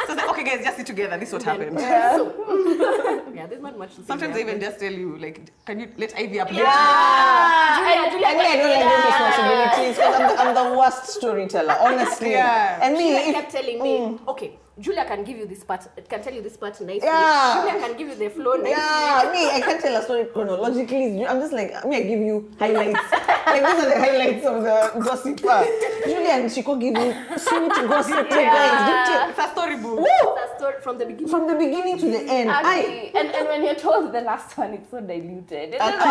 [0.06, 1.18] So it's like, okay, guys, just sit together.
[1.18, 1.78] This is what happened.
[1.78, 4.48] So, yeah, there's not much to say Sometimes I there.
[4.48, 6.64] even just tell you, like, can you let Ivy update?
[6.64, 7.76] Yeah.
[7.78, 11.06] Julia, Julia, I mean, I don't like those responsibilities because I'm, the- I'm the worst
[11.18, 12.30] storyteller, honestly.
[12.32, 12.78] Yeah.
[12.82, 14.28] And me, Julia if, kept telling me, mm.
[14.28, 17.06] okay, Julia can give you this part, it can tell you this part nicely.
[17.06, 17.60] Yeah.
[17.60, 18.70] Julia can give you the flow nicely.
[18.70, 21.26] Yeah, me, I can't tell a story chronologically.
[21.26, 22.98] I'm just like, me, I give you highlights.
[23.12, 25.44] like, these are the highlights of the gossip.
[25.44, 25.64] Uh,
[26.04, 28.30] Julia and Shiko give you sweet gossip.
[28.30, 29.28] Yeah.
[29.28, 29.98] It's a storybook.
[29.98, 30.34] Woo!
[30.36, 31.28] That story from the beginning.
[31.28, 32.50] From the beginning to the end.
[32.50, 35.74] I, and, and when you're told the last one, it's so diluted.
[35.74, 36.06] It's I just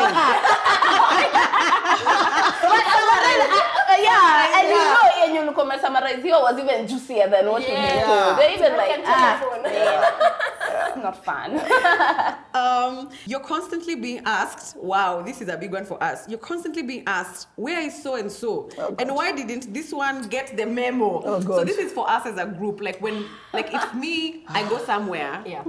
[3.73, 7.29] like, uh, yeah, and you know, and you look at summarize here was even juicier
[7.29, 7.95] than what you Yeah.
[7.95, 8.05] did.
[8.05, 8.37] told.
[8.39, 9.73] They're even Like like, ah, telephone.
[9.73, 11.61] yeah, not fun.
[12.53, 16.27] Um, you're constantly being asked, wow, this is a big one for us.
[16.27, 18.69] You're constantly being asked, where is so and so?
[18.77, 21.21] Oh, And why didn't this one get the memo?
[21.23, 21.55] Oh, God.
[21.59, 22.81] so this is for us as a group.
[22.81, 25.63] Like when, like if me, I go somewhere Yeah.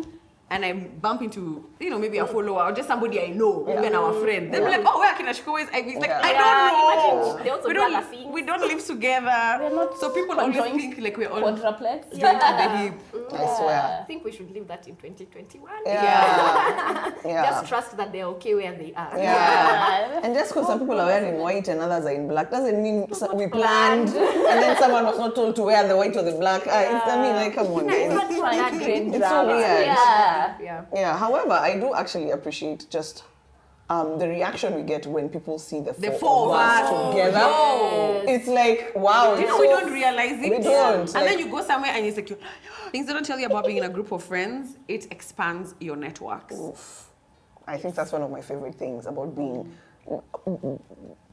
[0.53, 3.79] And I bump into, you know, maybe a follower or just somebody I know, Yeah.
[3.81, 4.53] even our friend.
[4.53, 5.93] They'll be like, oh, where can Ashiko is Ivy?
[5.93, 6.29] It's like, Yeah.
[6.29, 6.85] I don't know.
[6.93, 9.41] imagine we don't, we don't live together.
[9.81, 12.13] Not so people always think like we're all Quadruplets.
[12.23, 12.95] joined to the hip.
[13.33, 13.81] I swear.
[14.03, 15.71] I think we should leave that in 2021.
[15.87, 17.13] Yeah.
[17.25, 17.43] Yeah.
[17.51, 19.17] Just trust that they're okay where they are.
[19.17, 20.21] Yeah.
[20.23, 23.07] And just because some people are wearing white and others are in black doesn't mean
[23.41, 24.09] we planned
[24.53, 26.67] and then someone was not told to wear the white or the black.
[26.67, 28.83] Uh, I mean, like, come on, It's guys.
[29.17, 29.97] It's so weird.
[30.43, 30.57] Yeah.
[30.61, 30.85] Yeah.
[30.95, 31.17] Yeah.
[31.19, 33.25] However, I do actually appreciate just
[33.91, 37.11] um, the reaction we get when people see the four, The four of us.
[37.11, 37.39] together.
[37.41, 38.25] Yo.
[38.35, 39.35] It's like wow.
[39.35, 40.51] You it's know, we don't realize it.
[40.51, 42.39] We don't, And like- then you go somewhere and it's like, you-
[42.93, 45.97] things they don't tell you about being in a group of friends, it expands your
[45.97, 46.57] networks.
[47.67, 49.71] I think that's one of my favorite things about being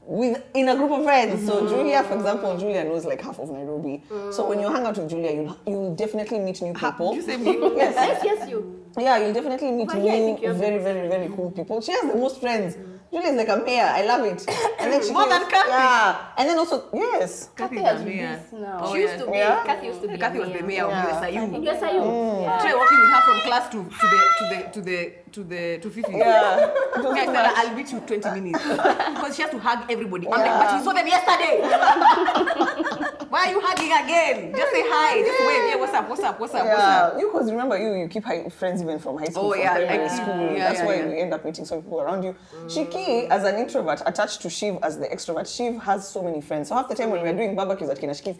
[0.06, 1.46] with in a group of friends.
[1.46, 4.02] So Julia, for example, Julia knows like half of Nairobi.
[4.32, 7.14] So when you hang out with Julia, you you definitely meet new Ha- people.
[7.14, 7.52] you say me?
[7.76, 7.94] Yes.
[7.96, 8.79] Yes, yes, you.
[8.98, 11.50] Yeah, you'll definitely meet Over here, I new, think you have very, very, very cool
[11.50, 11.80] people.
[11.80, 12.74] She has the most friends.
[12.76, 12.98] Mm.
[13.12, 13.84] Julia is like a mayor.
[13.90, 14.44] I love it.
[14.80, 15.68] And then she More than goes- Kathy.
[15.70, 16.26] Yeah.
[16.38, 17.50] And then also, yes.
[17.56, 18.36] Kathy Kathy's has a mayor.
[18.50, 18.78] this now.
[18.82, 19.24] Oh, she used yeah.
[19.24, 19.38] to be.
[19.38, 19.64] Yeah.
[19.64, 20.18] Kathy used to be.
[20.18, 20.62] Kathy was the mayor.
[20.62, 21.20] mayor of Yeah.
[21.20, 21.64] USIU.
[21.64, 22.00] Yes, are you?
[22.00, 22.42] Mm.
[22.42, 22.58] Yeah.
[22.60, 25.78] Try walking with her from class to, to the to the to the to the
[25.78, 26.12] to Fifi.
[26.12, 26.70] Yeah.
[26.94, 27.52] I much.
[27.56, 30.26] I'll beat you 20 minutes because she has to hug everybody.
[30.26, 31.60] I'm like, but you saw them yesterday.
[33.30, 34.52] Why are you hugging again?
[34.56, 35.20] Just say hi.
[35.22, 35.70] Just wave.
[35.70, 36.08] Yeah, what's up?
[36.08, 36.40] What's up?
[36.40, 36.64] What's up?
[36.64, 36.74] Yeah.
[36.74, 37.20] What's up?
[37.20, 40.04] you because remember you you keep high friends even from high school, Oh, yeah, primary
[40.04, 40.40] yeah, school.
[40.52, 41.06] yeah, That's yeah, why yeah.
[41.08, 42.34] you end up meeting some people around you.
[42.54, 42.66] Mm.
[42.90, 46.68] Shiki, as an introvert, attached to Shiv as the extrovert, Shiv has so many friends.
[46.68, 48.38] So half the time when we are doing barbecues at Kinashiki's,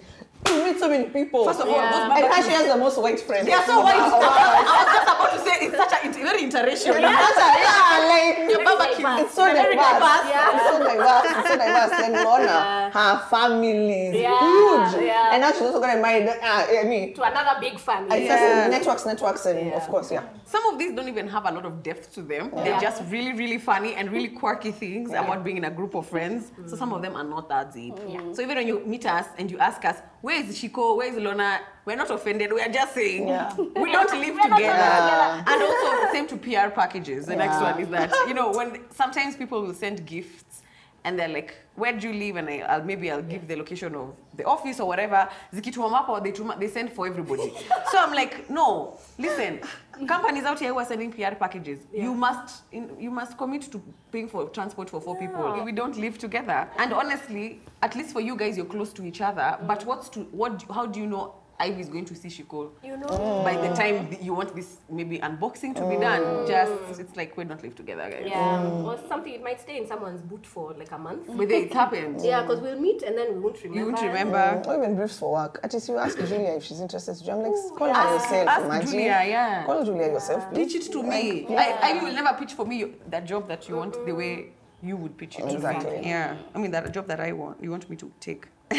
[0.48, 1.44] you meet so many people.
[1.44, 2.08] First of all, Yeah.
[2.18, 3.46] those and she has the most white friends.
[3.46, 3.94] They are so white.
[3.94, 6.79] I was just about to say it's such a very interracial.
[6.84, 9.24] That's a- yeah, like Your barbecue.
[9.24, 9.74] it's so diverse.
[9.74, 10.54] Yeah.
[10.54, 11.26] It's so diverse.
[11.38, 11.90] It's so diverse.
[12.00, 12.90] Then Yeah.
[12.90, 15.10] her family is huge.
[15.32, 16.28] And now she's also gonna marry.
[16.28, 16.34] Uh,
[16.80, 18.24] I mean, To another big family.
[18.26, 18.68] Yeah.
[18.68, 20.22] networks, networks, and of course, yeah.
[20.50, 22.50] Some of these don't even have a lot of depth to them.
[22.52, 26.08] They're just really, really funny and really quirky things about being in a group of
[26.08, 26.50] friends.
[26.66, 27.94] So some of them are not that deep.
[28.34, 31.16] So even when you meet us and you ask us, where is Shiko, where is
[31.16, 32.52] Lona, we're not offended.
[32.52, 33.54] We are just saying Yeah.
[33.56, 34.56] we don't live together.
[34.56, 35.44] together.
[35.46, 37.26] And also same to PR packages.
[37.26, 40.62] The next one is that you know when sometimes people will send gifts
[41.04, 42.36] and they're like, where do you live?
[42.36, 45.28] And I, I'll maybe I'll give the location of the office or whatever.
[45.54, 46.32] Zikituamapa, they
[46.66, 47.52] they send for everybody.
[47.90, 49.60] so I'm like, no, listen,
[50.06, 53.82] companies out here who are sending PR packages, you must in, you must commit to
[54.12, 55.62] paying for transport for four people.
[55.64, 56.68] We don't live together.
[56.78, 59.58] And honestly, at least for you guys, you're close to each other.
[59.66, 60.64] But what's to what?
[60.70, 61.34] How do you know?
[61.60, 63.42] Ivy is going to see Shiko You know.
[63.44, 66.22] by the time you want this maybe unboxing to be done.
[66.24, 66.46] Oh.
[66.46, 68.24] Just it's like we don't live together, guys.
[68.26, 68.66] Yeah.
[68.88, 71.26] Or something, it might stay in someone's boot for like a month.
[71.28, 72.20] But then it happened.
[72.24, 73.78] Yeah, because we'll meet and then we won't remember.
[73.78, 74.38] You won't remember.
[74.62, 75.60] Mm, or even briefs for work.
[75.62, 77.44] At least you ask Julia if she's interested to join.
[77.44, 78.90] I'm like, call her Ask- yourself, ask imagine.
[78.90, 79.66] Julia, yeah.
[79.66, 80.72] Call Julia yourself, please.
[80.72, 81.46] Pitch it to me.
[81.48, 84.52] Like, I, I will never pitch for me that job that you want the way
[84.82, 85.98] you would pitch it to Exactly.
[86.00, 86.08] me.
[86.08, 86.36] Yeah.
[86.54, 88.48] I mean that job that I want you want me to take.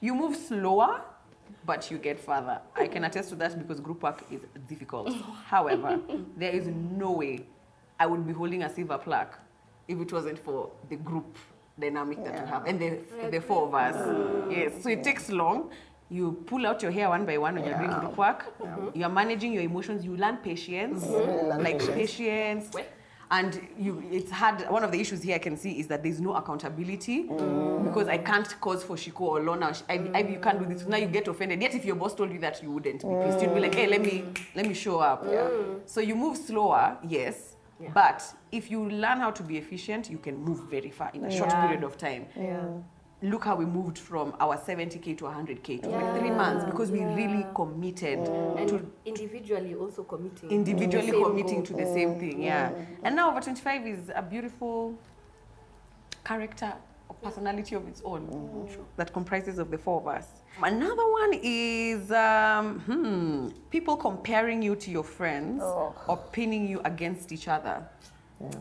[0.00, 1.02] you move slower,
[1.70, 2.58] but you get further.
[2.74, 4.40] I can attest to that because group work is
[4.72, 5.14] difficult.
[5.54, 6.00] However,
[6.42, 7.34] there is no way
[8.02, 9.34] I would be holding a silver plaque
[9.86, 11.30] if it wasn't for the group
[11.78, 12.90] dynamic that we have and the,
[13.30, 13.94] the four of us.
[13.94, 14.56] Mm.
[14.56, 14.82] Yes.
[14.82, 15.70] So it takes long.
[16.08, 18.40] You pull out your hair one by one when you're doing group work.
[18.92, 20.04] You are managing your emotions.
[20.04, 21.30] You learn patience, mm-hmm.
[21.30, 22.70] Really learn like patience.
[22.70, 22.99] patience.
[23.32, 24.62] And you, it's hard.
[24.68, 27.84] One of the issues here I can see is that there's no accountability mm.
[27.84, 29.72] because I can't cause for Shiko or Lona.
[29.88, 30.84] I, I, you can't do this.
[30.86, 31.62] Now you get offended.
[31.62, 33.40] Yet if your boss told you that, you wouldn't be pissed.
[33.40, 34.24] You'd be like, hey, let me
[34.56, 35.24] let me show up.
[35.24, 35.80] Mm.
[35.86, 37.56] So you move slower, yes.
[37.94, 41.30] But if you learn how to be efficient, you can move very far in a
[41.30, 42.26] short period of time.
[42.36, 42.68] Yeah.
[43.22, 47.00] Look how we moved from our 70k to 100k to like three months because we
[47.04, 48.18] really committed
[48.56, 50.50] And to individually also committing.
[50.50, 52.42] individually to committing to the same thing.
[52.42, 52.72] Yeah.
[53.02, 54.94] And now over 25 is a beautiful
[56.24, 56.72] character
[57.10, 60.26] or personality of its own that comprises of the four of us.
[60.62, 65.94] Another one is um, hmm, people comparing you to your friends Oh.
[66.08, 67.86] or pinning you against each other.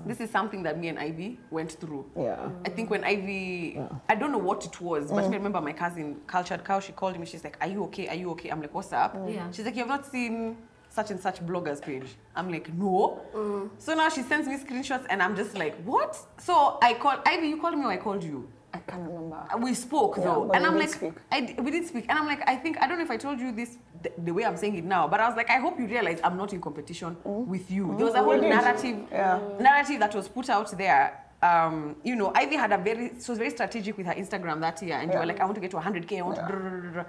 [0.05, 2.05] This is something that me and Ivy went through.
[2.17, 2.49] Yeah.
[2.65, 5.29] I think when Ivy, I don't know what it was, but mm.
[5.29, 7.25] I remember my cousin, Cultured Cow, she called me.
[7.25, 8.07] She's like, Are you okay?
[8.09, 8.49] Are you okay?
[8.49, 9.15] I'm like, What's up?
[9.15, 9.33] Mm.
[9.33, 9.51] Yeah.
[9.51, 10.57] She's like, You have not seen
[10.89, 12.15] such and such bloggers page.
[12.35, 13.21] I'm like, No.
[13.33, 13.69] Mm.
[13.77, 16.17] So now she sends me screenshots, and I'm just like, What?
[16.39, 18.49] So I called Ivy, you called me or I called you?
[18.73, 19.43] I can't remember.
[19.59, 21.13] We spoke Yeah, though, and I'm did like, speak.
[21.31, 23.17] I d we did speak, and I'm like, I think I don't know if I
[23.17, 25.57] told you this the, the way I'm saying it now, but I was like, I
[25.57, 27.93] hope you realize I'm not in competition with you.
[27.97, 29.39] There was a whole We narrative, Yeah.
[29.59, 31.25] narrative that was put out there.
[31.41, 34.81] Um, you know, Ivy had a very, she was very strategic with her Instagram that
[34.81, 36.47] year, and you were like, I want to get to 100k, I want Yeah.
[36.47, 37.05] to,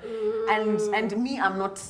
[0.50, 1.81] and and me, I'm not.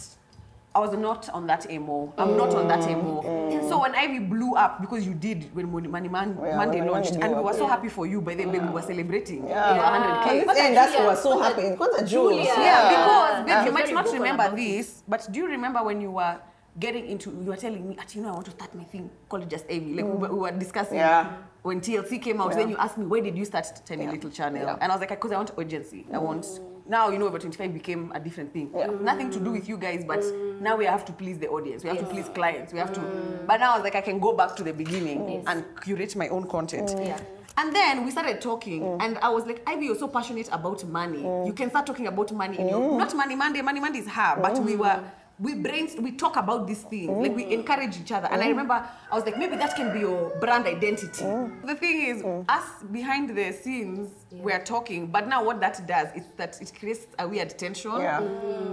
[0.72, 2.12] I was not on that emo.
[2.16, 3.22] I'm not on that emo.
[3.22, 3.68] Mm, mm.
[3.68, 6.90] So when Ivy blew up because you did when Money Man, Yeah, Monday when Money
[6.92, 7.70] launched, blew and we were so yeah.
[7.70, 8.20] happy for you.
[8.20, 9.48] By then, baby, we were celebrating.
[9.48, 9.74] Yeah.
[9.74, 10.46] your 100k.
[10.46, 11.70] At this that's why Julia- we're so happy.
[11.74, 12.30] Because the Jules.
[12.34, 12.88] Julia- Yeah, Yeah.
[12.88, 13.64] because babe, Yeah.
[13.66, 16.38] you might not remember this, but do you remember when you were
[16.78, 19.10] getting into, you were telling me, "Ati, you know, I want to start my thing,
[19.28, 19.94] call it just Amy.
[19.94, 20.18] Like we, mm.
[20.18, 21.32] were, we were discussing Yeah.
[21.62, 22.58] when TLC came out, Yeah.
[22.58, 24.12] then you asked me, why did you start Tiny Yeah.
[24.12, 24.78] Little Channel?
[24.80, 26.06] And I was like, because I want urgency.
[26.12, 26.22] I mm.
[26.22, 26.46] want,
[26.88, 28.70] now, you know, over 25 became a different thing.
[29.02, 30.60] Nothing to do with you guys, but mm.
[30.60, 31.82] now we have to please the audience.
[31.82, 32.72] We have to please clients.
[32.72, 33.00] We have to,
[33.46, 35.44] but now I was like, I can go back to the beginning Yes.
[35.46, 36.94] and curate my own content.
[36.98, 37.18] Yeah.
[37.58, 41.20] And then we started talking, and I was like, Ivy, you're so passionate about money.
[41.46, 44.38] You can start talking about money in your not money Monday, money Monday is her,
[44.40, 45.02] but we were
[45.40, 47.52] we brains we talk about these things, like we mm.
[47.52, 48.28] encourage each other.
[48.30, 48.50] And I mm.
[48.50, 51.24] remember I was like, maybe that can be your brand identity.
[51.24, 51.66] Mm.
[51.66, 56.24] The thing is, us behind the scenes, we're talking, but now what that does is
[56.36, 57.92] that it creates a weird tension.
[57.92, 58.20] Yeah.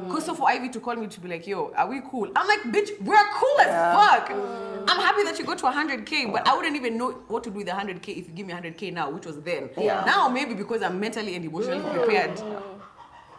[0.05, 2.29] Because so for Ivy to call me to be like, yo, are we cool?
[2.35, 3.95] I'm like, bitch, we're cool as Yeah.
[3.95, 4.31] fuck.
[4.89, 7.57] I'm happy that you go to 100k, but I wouldn't even know what to do
[7.57, 9.69] with 100k if you give me 100k now, which was then.
[9.77, 10.03] Yeah.
[10.05, 12.41] Now maybe because I'm mentally and emotionally prepared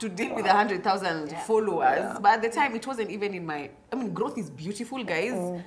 [0.01, 3.71] to deal with 100,000 followers, but at the time it wasn't even in my.
[3.93, 5.33] I mean, growth is beautiful, guys.
[5.33, 5.63] Mm.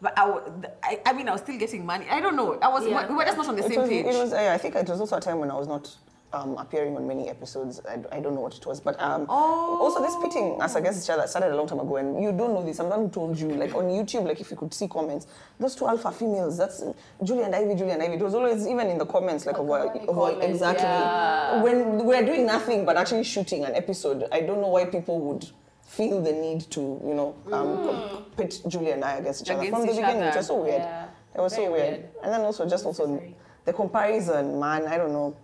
[0.00, 0.40] But I,
[0.82, 2.06] I, I mean, I was still getting money.
[2.08, 2.58] I don't know.
[2.60, 2.86] I was.
[2.86, 3.08] Yeah.
[3.08, 4.06] We were just not on the It same was, page.
[4.06, 5.92] it was, I think it was also a time when I was not
[6.32, 7.80] um, appearing on many episodes.
[7.88, 8.80] I, I don't know what it was.
[8.80, 11.96] But um, also, this pitting us against each other started a long time ago.
[11.96, 12.78] And you don't know this.
[12.80, 13.48] I'm the one who told you.
[13.48, 15.26] Like on YouTube, like if you could see comments,
[15.58, 16.82] those two alpha females, that's
[17.22, 18.14] Julie and Ivy, Julie and Ivy.
[18.14, 20.84] It was always, even in the comments, like of, our, of our, exactly.
[20.84, 21.62] yeah.
[21.62, 25.48] When we're doing nothing but actually shooting an episode, I don't know why people would
[25.82, 29.60] feel the need to, you know, um, com- pit Julie and I against each other.
[29.62, 30.36] Against From the beginning, it other.
[30.36, 30.82] was so weird.
[30.82, 31.06] Yeah.
[31.34, 31.90] It was so weird.
[31.92, 32.08] weird.
[32.22, 33.22] And then also just also
[33.64, 34.86] the comparison, man.
[34.86, 35.34] I don't know.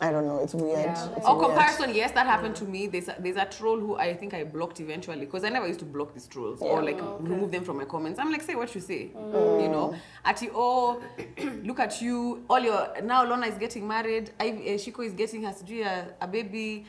[0.00, 0.38] I don't know.
[0.38, 0.78] It's weird.
[0.80, 1.08] Yeah.
[1.16, 1.50] It's Oh, weird.
[1.50, 2.88] comparison, yes, that happened to me.
[2.88, 5.78] There's a, there's a troll who I think I blocked eventually because I never used
[5.80, 6.96] to block these trolls or Yeah.
[6.96, 8.18] like remove them from my comments.
[8.18, 9.94] I'm like, say what you say, you know.
[10.24, 11.00] Ati, oh,
[11.62, 12.44] look at you.
[12.50, 14.30] All your now Lona is getting married.
[14.40, 16.84] Ivy, uh, Shiko is getting her sijui a, a baby.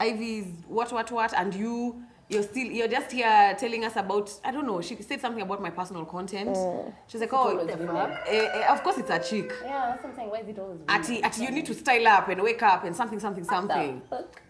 [0.00, 2.02] Ivy is what what what, and you.
[2.28, 4.80] You're still you're just here telling us about I don't know.
[4.80, 6.56] She said something about my personal content.
[7.06, 9.52] She's like, oh, always eh, eh, of course it's a chick.
[9.62, 10.28] Yeah, that's something.
[10.28, 10.80] Why is it always?
[10.88, 14.02] Ati, ati, you need to style up and wake up and something, something, something.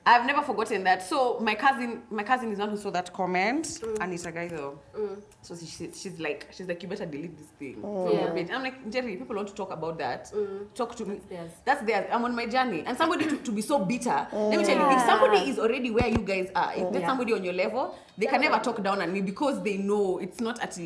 [0.08, 1.02] I've never forgotten that.
[1.02, 3.98] So my cousin, my cousin is one who saw that comment, mm.
[4.00, 4.78] and it's a guy though.
[4.96, 5.20] Mm.
[5.42, 8.14] So she, she- she's like, she's like, you better delete this thing mm.
[8.14, 8.30] Yeah.
[8.30, 8.48] page.
[8.52, 10.30] I'm like, Jerry, people want to talk about that.
[10.32, 10.72] Mm.
[10.74, 11.20] Talk to me.
[11.28, 11.50] theirs.
[11.64, 12.08] That's theirs.
[12.12, 14.28] I'm on my journey, and somebody to, to be so bitter.
[14.30, 14.50] Mm.
[14.50, 17.08] Let me tell you, if somebody is already where you guys are, if there's Yeah.
[17.08, 20.40] somebody on your level, they can never talk down on me because they know it's
[20.40, 20.78] not at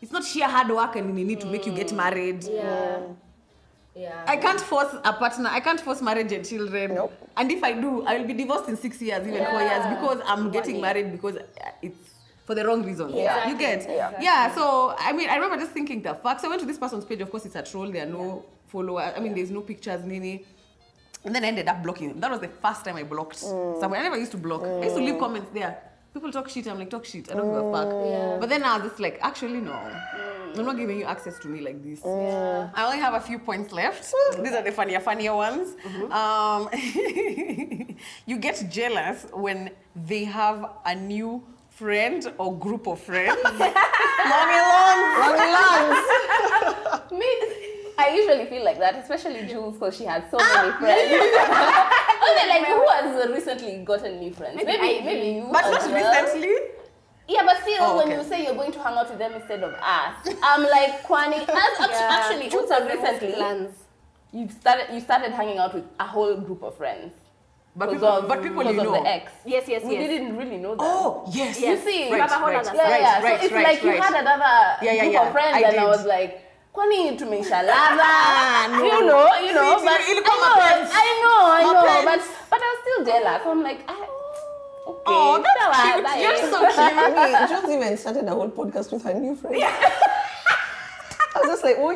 [0.00, 2.44] it's not sheer hard work and they need to make you get married.
[2.44, 3.00] Yeah.
[3.98, 4.24] Yeah.
[4.26, 5.48] I can't force a partner.
[5.50, 6.94] I can't force marriage and children.
[6.94, 7.12] Nope.
[7.36, 10.20] And if I do, I will be divorced in six years, even four years, because
[10.24, 12.10] I'm getting married because uh, it's
[12.46, 13.12] for the wrong reasons.
[13.14, 13.48] Yeah.
[13.48, 13.88] You get?
[13.88, 14.12] Yeah.
[14.20, 14.54] Yeah.
[14.54, 16.38] So I mean, I remember just thinking the fuck.
[16.38, 17.20] So I went to this person's page.
[17.20, 17.90] Of course, it's a troll.
[17.90, 19.12] There are no followers.
[19.16, 20.44] I mean, there's no pictures, Nini.
[21.24, 22.20] And then I ended up blocking.
[22.20, 23.80] That was the first time I blocked mm.
[23.80, 23.98] someone.
[23.98, 24.62] I never used to block.
[24.62, 25.76] I used to leave comments there.
[26.14, 26.68] People talk shit.
[26.68, 27.30] I'm like, talk shit.
[27.30, 27.88] I don't give a fuck.
[28.06, 28.36] Yeah.
[28.38, 29.72] But then I was just like, actually, no.
[29.72, 30.37] Mm.
[30.56, 32.00] I'm not giving you access to me like this.
[32.04, 32.70] Yeah.
[32.74, 34.12] I only have a few points left.
[34.12, 34.44] Mm.
[34.44, 35.74] These are the funnier, funnier ones.
[35.84, 36.12] Mm-hmm.
[36.12, 36.68] Um,
[38.26, 43.38] you get jealous when they have a new friend or group of friends.
[43.44, 45.18] Mommy Lawns!
[45.18, 47.10] Mommy Lawns!
[47.18, 47.26] Me,
[47.98, 51.12] I usually feel like that, especially Jules, because she has so ah, many friends.
[52.28, 54.56] okay, like who has recently gotten new friends?
[54.56, 55.48] Maybe Maybe, maybe you.
[55.52, 56.24] but not well.
[56.24, 56.54] recently.
[57.28, 58.16] Yeah, but still, Oh, when okay.
[58.16, 61.36] you say you're going to hang out with them instead of us, I'm like, Kwani,
[61.42, 61.46] as,
[61.90, 62.08] Yeah.
[62.16, 63.74] actually, also has the most recently, plans.
[64.32, 67.12] you started you started hanging out with a whole group of friends.
[67.76, 69.02] But people, of, but people because you of know.
[69.02, 69.30] the ex.
[69.44, 70.08] Yes, yes, We yes.
[70.08, 70.82] didn't really know that.
[70.82, 71.60] Oh, yes.
[71.60, 71.84] Yes.
[71.84, 73.22] You see, You have a whole right, other yeah, right, yeah.
[73.22, 74.02] right, so it's right, like you right.
[74.02, 75.26] had another Yeah, yeah, group yeah.
[75.26, 75.80] of friends, I and did.
[75.80, 76.42] I was like,
[76.74, 78.84] kwani tumeisha lava ah, no.
[78.84, 80.90] you know you know See, but you- you I look at my know.
[81.02, 84.07] I know I know but but I was still jealous I'm like I,
[85.06, 86.04] Oh, okay Oh, that's sawa, cute.
[86.04, 86.20] bye.
[86.20, 87.16] You're so cute.
[87.16, 89.56] Wait, Jules even started a whole podcast with her new friend.
[89.62, 90.26] I was
[91.48, 91.90] just like, oh,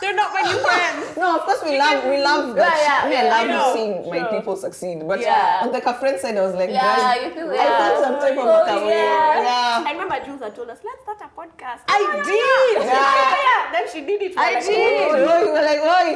[0.00, 1.16] They're not my new friends.
[1.22, 2.76] no, of course we love, we love that.
[2.80, 3.66] Yeah, yeah, me, I yeah, love I know.
[3.76, 5.06] seeing my people succeed.
[5.06, 5.60] But Yeah.
[5.62, 7.78] on the her friend side, I was like, Yeah, you feel- I yeah.
[7.78, 8.88] felt some type of Oh, way.
[8.90, 9.42] yeah.
[9.42, 9.84] yeah.
[9.86, 11.82] I remember Jules had told us, let's start a podcast.
[11.88, 12.84] I did.
[12.84, 12.90] Yeah,
[13.46, 13.72] yeah.
[13.74, 14.32] Then she did it.
[14.36, 15.08] I did.
[15.10, 16.08] Oh, "Oh." you were like, oi.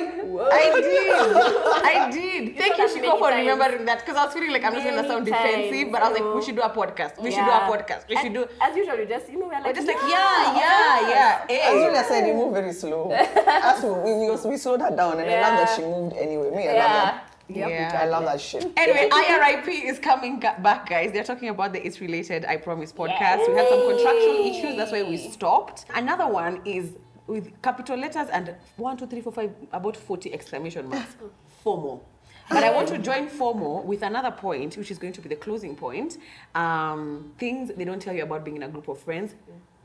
[0.51, 1.11] I did.
[1.93, 2.57] I did.
[2.57, 5.03] Thank you, told Shiko, for remembering that because I was feeling like I'm just going
[5.03, 6.45] to sound defensive, but I was like, we oh.
[6.45, 7.21] should do a podcast.
[7.23, 8.09] We should do a podcast.
[8.09, 8.47] We should do.
[8.61, 11.43] As usual, we just, you know, we're like, We're just like, yeah, yeah, yeah.
[11.45, 11.85] As Hey.
[11.85, 13.13] Julia said, you move very slow.
[13.47, 16.51] As we, we, we, we slowed her down, and I love that she moved anyway.
[16.51, 17.27] Me, I love yeah that.
[17.49, 17.99] Yeah.
[18.01, 18.71] I love that shit.
[18.77, 21.13] Anyway, IRIP is coming back, guys.
[21.13, 23.49] They're talking about the It's Related, I Promise podcast.
[23.49, 25.87] We had some contractual issues, that's why we stopped.
[25.95, 26.93] Another one is
[27.27, 31.17] with capital letters and one, two, three, four, five, about 40 exclamation marks.
[31.65, 32.01] FOMO.
[32.49, 35.37] But I want to join FOMO with another point, which is going to be the
[35.37, 36.19] closing point.
[36.55, 39.35] Um, things they don't tell you about being in a group of friends.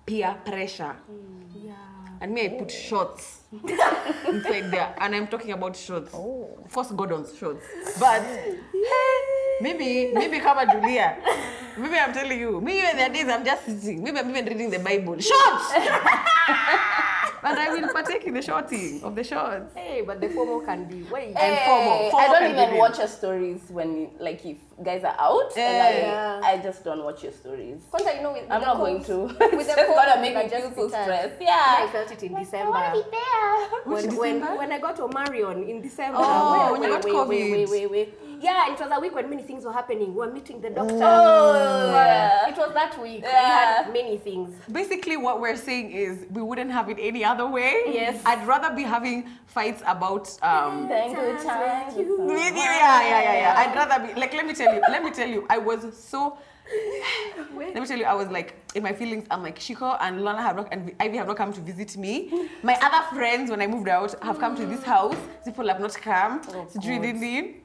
[0.05, 0.95] Peer pressure.
[1.55, 1.73] yeah.
[2.21, 3.41] And me, I put shots
[4.27, 4.95] inside there.
[4.99, 6.11] And I'm talking about shorts.
[6.11, 6.73] shots.
[6.73, 7.65] First Gordon's shorts
[7.99, 8.23] But
[9.61, 11.17] maybe, maybe come kama Julia.
[11.77, 12.61] Maybe I'm telling you.
[12.61, 14.03] Maybe there are days I'm just sitting.
[14.03, 15.19] Maybe I'm even reading the Bible.
[15.19, 15.73] shorts
[17.45, 19.73] and I will partake in the shorting of the shorts.
[19.75, 21.27] Hey, but the FOMO can be way.
[21.27, 22.11] And Hey, FOMO.
[22.11, 26.35] FOMO I don't even watch your stories when like if guys are out Yeah.
[26.35, 28.83] and I, I just don't watch your stories Kwanza, you know, with, I'm not the
[28.83, 31.03] going to With the it's calls, gonna make like, me feel so bitter.
[31.03, 32.71] stressed I yeah felt it in I December.
[32.71, 34.09] wanna be there when, when,
[34.39, 34.57] December?
[34.57, 36.17] when I got to Marion in December.
[36.19, 37.27] Oh, wait, when you got wait, COVID.
[37.29, 38.13] Wait, wait, wait, wait.
[38.41, 40.09] Yeah, it was a week when many things were happening.
[40.13, 40.99] We were meeting the doctor.
[41.01, 42.49] Oh, yeah.
[42.49, 43.21] It was that week.
[43.23, 44.53] We had many things.
[44.71, 47.83] Basically, what we're saying is we wouldn't have it any other way.
[47.87, 48.21] Yes.
[48.25, 53.33] I'd rather be having fights about um, Thank you time With you, yeah, yeah, yeah,
[53.43, 53.55] yeah.
[53.57, 54.33] I'd rather be like.
[54.33, 54.81] Let me tell you.
[54.89, 55.45] Let me tell you.
[55.49, 56.37] I was so.
[57.57, 58.05] Let me tell you.
[58.05, 59.25] I was like in my feelings.
[59.29, 62.49] I'm like Shiko and Lana have not and Ivy have not come to visit me.
[62.63, 65.15] My other friends, when I moved out, have come to this house.
[65.43, 66.41] People have not come.
[66.75, 67.63] it's really neat.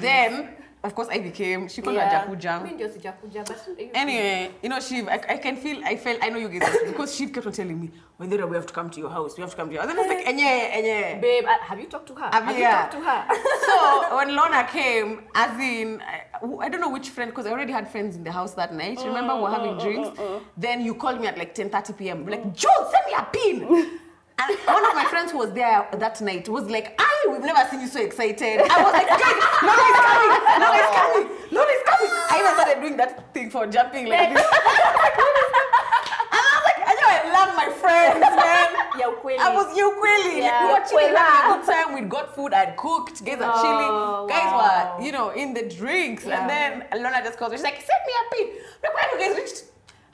[0.00, 0.48] Then,
[0.82, 2.62] of course, I became She called her Jakuja.
[2.62, 3.58] Mi ndio sijakuja, but
[3.94, 7.14] Anyway, you know, Shiv, I, I can feel, I felt, I know you guys, because
[7.14, 9.50] Shiv kept on telling me, Wendera, we have to come to your house, we have
[9.50, 9.90] to come to your house.
[9.90, 11.20] And I was like, enye, enye.
[11.20, 12.30] Babe, uh, have you talked to her?
[12.32, 12.86] Have Have yeah.
[12.86, 13.24] you talked to her?
[13.66, 17.72] so when Lorna came, as in, I, I don't know which friend, because I already
[17.72, 18.98] had friends in the house that night.
[19.04, 20.18] Remember, we were having drinks.
[20.56, 22.26] Then you called me at like 10:30 p.m.
[22.26, 23.99] Like, Joe, send me a pin.
[24.40, 27.68] And one of my friends who was there that night was like, "I, we've never
[27.70, 30.34] seen you so excited." I was like, "Guys, Lorna is coming!
[30.62, 31.26] Lorna is coming!
[31.52, 34.42] Lorna is coming!" I even started doing that thing for jumping like this.
[36.32, 39.38] and I was like, "I know I love my friends, man." Ya ukweli.
[39.38, 40.38] I was you really.
[40.40, 40.66] Yeah.
[40.66, 41.94] we were chilling, having a good time.
[41.94, 42.52] We'd got food.
[42.54, 43.24] I'd cooked.
[43.24, 43.92] Guys are Oh, chilling.
[44.34, 44.96] Guys wow.
[44.98, 46.24] were, you know, in the drinks.
[46.24, 46.40] Yeah.
[46.40, 46.70] And then
[47.02, 47.56] Lorna just calls me.
[47.58, 48.46] She's like, "Send me a pin."
[48.82, 49.64] Look where you guys reached.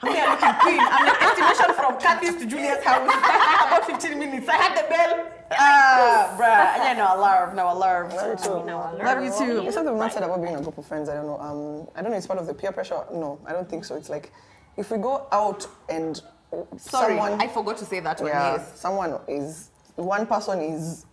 [0.01, 0.79] I'm there looking queen.
[0.79, 3.01] I'm like estimation from Kathy's to Julia's house.
[3.67, 4.47] About 15 minutes.
[4.47, 5.31] I had the bell.
[5.51, 6.83] Ah, bruh.
[6.83, 7.55] Yeah, no, I love.
[7.55, 8.13] No, I love.
[8.13, 8.49] Love you too.
[9.03, 9.61] Love you too.
[9.61, 11.09] There's something we've not said about being a group of friends.
[11.09, 11.39] I don't know.
[11.39, 12.17] Um, I don't know.
[12.17, 13.03] It's part of the peer pressure.
[13.11, 13.95] No, I don't think so.
[13.95, 14.31] It's like
[14.75, 16.21] if we go out and
[16.77, 18.29] Sorry, someone, I forgot to say that one.
[18.29, 18.79] yeah, Yes.
[18.79, 21.05] someone is one person is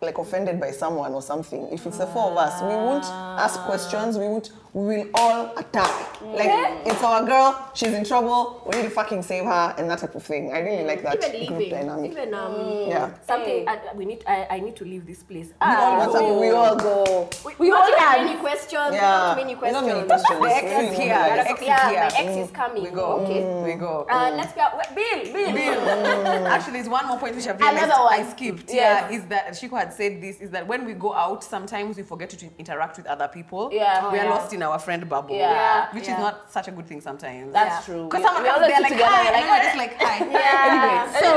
[0.00, 1.68] like offended by someone or something.
[1.70, 4.18] If it's the four of us, we won't ask questions.
[4.18, 4.50] We won't.
[4.72, 6.11] We will all attack.
[6.24, 7.70] Like it's our girl.
[7.74, 8.62] She's in trouble.
[8.66, 10.52] We need to fucking save her and that type of thing.
[10.52, 11.78] I really like that Even group leaving.
[11.78, 12.10] dynamic.
[12.12, 12.54] Even um,
[12.88, 13.10] Yeah.
[13.26, 13.68] something.
[13.68, 14.22] Uh, we need.
[14.26, 15.48] I, I need to leave this place.
[15.48, 18.94] We all want to- we all go We, we not all have many questions.
[18.94, 19.00] Yeah.
[19.00, 19.86] Not many Not questions.
[19.86, 20.40] many questions.
[20.40, 21.14] The ex is here.
[21.14, 22.00] The ex is yeah, here.
[22.00, 22.82] my ex is coming.
[22.84, 23.06] We go.
[23.20, 23.40] Okay.
[23.64, 24.06] We go.
[24.10, 24.66] Uh, let's go.
[24.78, 25.32] Wait, Bill.
[25.32, 25.52] Bill.
[25.52, 26.46] Bill.
[26.54, 28.12] Actually, there's one more point which I've realized Another one.
[28.20, 28.72] I skipped.
[28.72, 28.82] Yeah.
[29.10, 32.02] Yeah, is that Shiko had said this is that when we go out, sometimes we
[32.02, 33.70] forget to interact with other people.
[33.72, 34.10] Yeah.
[34.12, 34.30] we are Oh, yeah.
[34.30, 35.36] lost in our friend bubble.
[35.36, 35.88] Yeah.
[35.92, 36.20] which Yeah.
[36.20, 37.52] not such a good thing sometimes.
[37.52, 37.94] that's Yeah.
[37.94, 39.94] true Because We- someone we comes there like together hi, we're and we're just like
[40.00, 40.16] hi.
[40.36, 41.12] Yeah.
[41.22, 41.30] so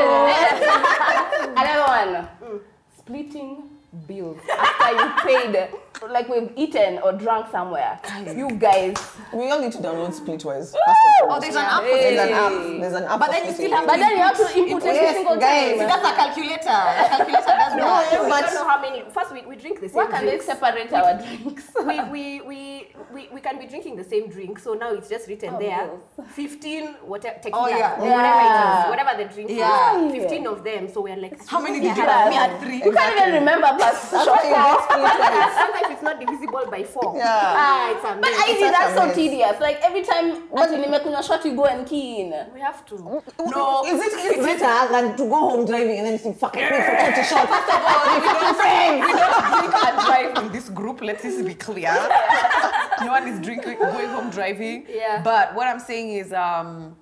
[1.62, 1.84] another
[2.16, 2.60] one
[2.98, 3.64] splitting
[4.08, 5.70] bills after you paid
[6.12, 7.98] like we've eaten or drunk somewhere
[8.36, 8.94] you guys
[9.32, 10.76] We all need to download Splitwise.
[11.24, 12.52] Oh, there's an app for There's an app.
[12.82, 13.20] There's an app.
[13.20, 15.78] But then you still have but then you have to input every Yes, single guys.
[15.80, 16.80] time That's a calculator.
[16.92, 18.24] A calculator does No, that.
[18.24, 19.04] we but- don't know how many.
[19.12, 20.46] First, we, we drink the same why can they drinks.
[20.46, 24.74] separate our drinks we, we, we, we, we can be drinking the same drink, so
[24.74, 25.90] now it's just written Oh, there.
[26.18, 26.28] yes.
[26.34, 27.96] 15, whatever, tequila, Oh, yeah.
[27.96, 28.90] or whatever it Yeah.
[28.90, 30.06] whatever the drink Yeah.
[30.06, 30.14] is.
[30.24, 32.12] 15 of them, so we're like, How many did you Yeah.
[32.24, 32.30] have?
[32.30, 32.84] Me had three.
[32.84, 35.54] you can't even remember past That's why you get Splitwise.
[35.60, 37.14] Sometimes it's not divisible by four.
[37.16, 37.26] Yeah.
[37.30, 38.26] Ah, it's But.
[38.26, 39.60] I such that's so tedious.
[39.60, 42.34] Like every time ati nimekunywa shot, you go and key in.
[42.54, 42.96] we have to.
[43.50, 46.62] No, Is it is better than to go home driving and then you think, fucking
[46.68, 47.52] pay for 20 shots?
[47.66, 51.02] First of all, we don't, we don't drink and drive in this group.
[51.02, 51.94] Let this be clear.
[53.02, 54.86] no one is drinking, going home driving.
[54.90, 55.22] Yeah.
[55.24, 56.96] But what I'm saying is, um,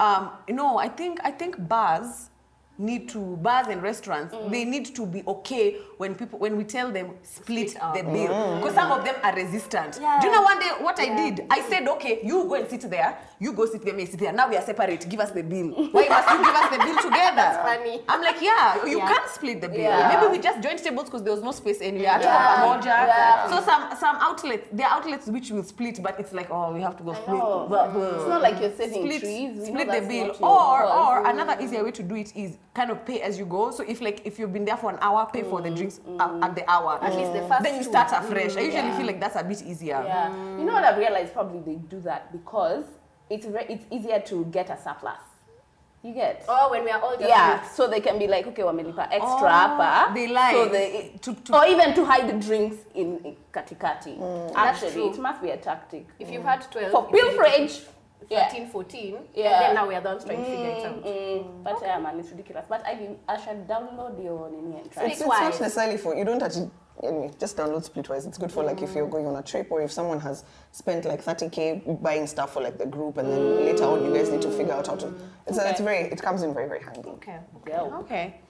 [0.00, 2.30] um, no, I think I think bars
[2.76, 6.90] need to bars and restaurants they need to be okay when people when we tell
[6.90, 8.58] them split, Split the bill mm.
[8.60, 10.20] because some of them are resistant Yeah.
[10.20, 12.88] do you know one day what i did i said okay you go and sit
[12.90, 15.42] there you go sit there me sit there now we are separate give us the
[15.42, 18.00] bill why must you give us the bill together That's funny.
[18.08, 19.08] i'm like yeah you Yeah.
[19.08, 20.18] can't split the bill Yeah.
[20.20, 22.56] maybe we just joined tables because there was no space anywhere Yeah.
[22.56, 22.84] Pamoja.
[22.86, 23.48] Yeah.
[23.50, 26.80] so some some outlets there are outlets which will split but it's like oh we
[26.80, 27.66] have to go split know.
[27.68, 28.00] blah, blah.
[28.00, 28.14] Mm.
[28.16, 29.58] It's not like you're saving split, trees.
[29.60, 31.24] We split the bill not or cause.
[31.24, 33.84] or another easier way to do it is kind of pay as you go so
[33.86, 35.76] if like if you've been there for an hour pay for the mm.
[35.84, 37.48] Drinks uh, at the hour At least the mm.
[37.48, 37.90] first then you two.
[37.90, 38.64] start afresh i mm.
[38.66, 38.96] usually Yeah.
[38.96, 40.30] feel like that's a bit easier Yeah.
[40.58, 41.32] You know what I've realized?
[41.32, 42.84] Probably they do that because
[43.30, 45.18] it's re- it's easier to get a surplus.
[46.02, 46.44] You get.
[46.48, 49.04] Oh, when we are all just Yeah, with- so they can be like, okay, wamelipa
[49.10, 50.14] extra Oh, hapa.
[50.14, 50.52] they lie.
[50.52, 54.18] So they, To- to- or even to hide the drinks in, in katikati.
[54.18, 55.10] That's Actually, true.
[55.14, 56.06] it must be a tactic.
[56.18, 57.84] If you've had 12, For it's easy to pilferage,
[58.30, 58.48] yeah.
[58.48, 59.44] 13, 14, Yeah.
[59.44, 61.04] and then now we are the ones trying to figure it mm, out.
[61.04, 61.64] Mm, mm.
[61.64, 62.66] but yeah, man, um, it's ridiculous.
[62.68, 65.04] But I, think I should download your nini and try.
[65.04, 66.70] It's, it's not necessarily for you don't actually
[67.02, 69.82] anyway just download splitwise it's good for like if you're going on a trip or
[69.82, 73.84] if someone has spent like 30k buying stuff for like the group and then later
[73.84, 75.12] on you guys need to figure out how to
[75.48, 77.38] it's, a, it's very it comes in very very handy Okay.
[77.64, 77.92] Go.
[78.00, 78.40] Okay.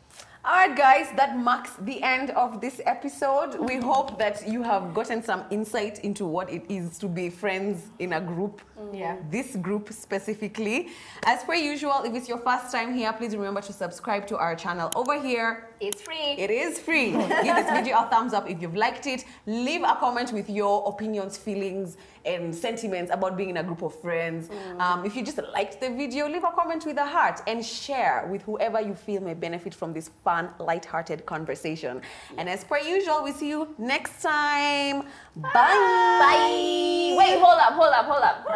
[0.46, 3.58] All right, guys, that marks the end of this episode.
[3.58, 7.86] We hope that you have gotten some insight into what it is to be friends
[7.98, 8.60] in a group.
[8.78, 8.98] Mm.
[8.98, 9.16] Yeah.
[9.30, 10.88] This group specifically.
[11.24, 14.54] As per usual, if it's your first time here, please remember to subscribe to our
[14.54, 15.70] channel over here.
[15.80, 16.34] It's free.
[16.38, 17.10] It is free.
[17.10, 19.24] Give this video a thumbs up if you've liked it.
[19.46, 23.94] Leave a comment with your opinions, feelings, and sentiments about being in a group of
[24.00, 24.48] friends.
[24.78, 28.26] Um, if you just liked the video, leave a comment with a heart and share
[28.30, 32.00] with whoever you feel may benefit from this fun, light-hearted conversation.
[32.38, 35.02] And as per usual, we see you next time.
[35.36, 35.50] Bye.
[35.52, 37.14] Bye.
[37.18, 38.46] Wait, hold up, hold up, hold up.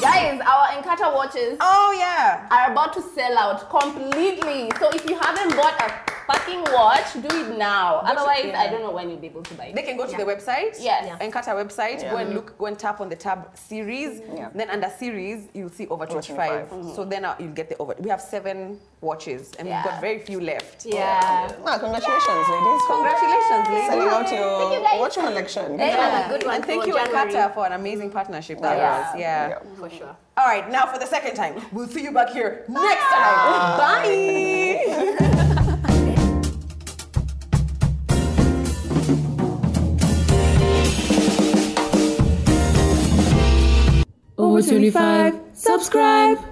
[0.00, 2.46] Guys, our Encarta watches Oh yeah.
[2.50, 4.70] are about to sell out completely.
[4.78, 7.96] So if you haven't bought a fucking watch, do it now.
[8.04, 8.60] Otherwise, yeah.
[8.60, 9.74] I don't know when you'll be able to buy it.
[9.74, 10.76] They can go to the website.
[10.80, 11.04] Yes.
[11.06, 11.18] Yeah.
[11.18, 12.00] Encarta website.
[12.10, 14.20] Go and look, go and tap on the tab series.
[14.34, 14.50] Yeah.
[14.54, 16.68] Then under series, you'll see over 25.
[16.68, 16.94] 25.
[16.94, 17.94] So then uh, you'll get the over.
[17.98, 19.82] We have seven watches and Yeah.
[19.82, 20.84] we've got very few left.
[20.86, 21.50] Yeah.
[21.64, 23.88] ah, congratulations ladies Congratulations, ladies.
[23.88, 26.28] selling out your you, watch collection Yeah.
[26.28, 27.32] Good one And thank you, January.
[27.32, 28.90] Encarta, for an amazing partnership that Yeah.
[29.12, 29.20] was.
[29.20, 29.48] Yeah.
[29.48, 29.58] Yeah.
[29.78, 30.16] For sure.
[30.36, 33.78] All right, now for the second time, we'll see you back here next time.
[33.78, 35.56] Bye.
[44.60, 46.49] Over 25, subscribe.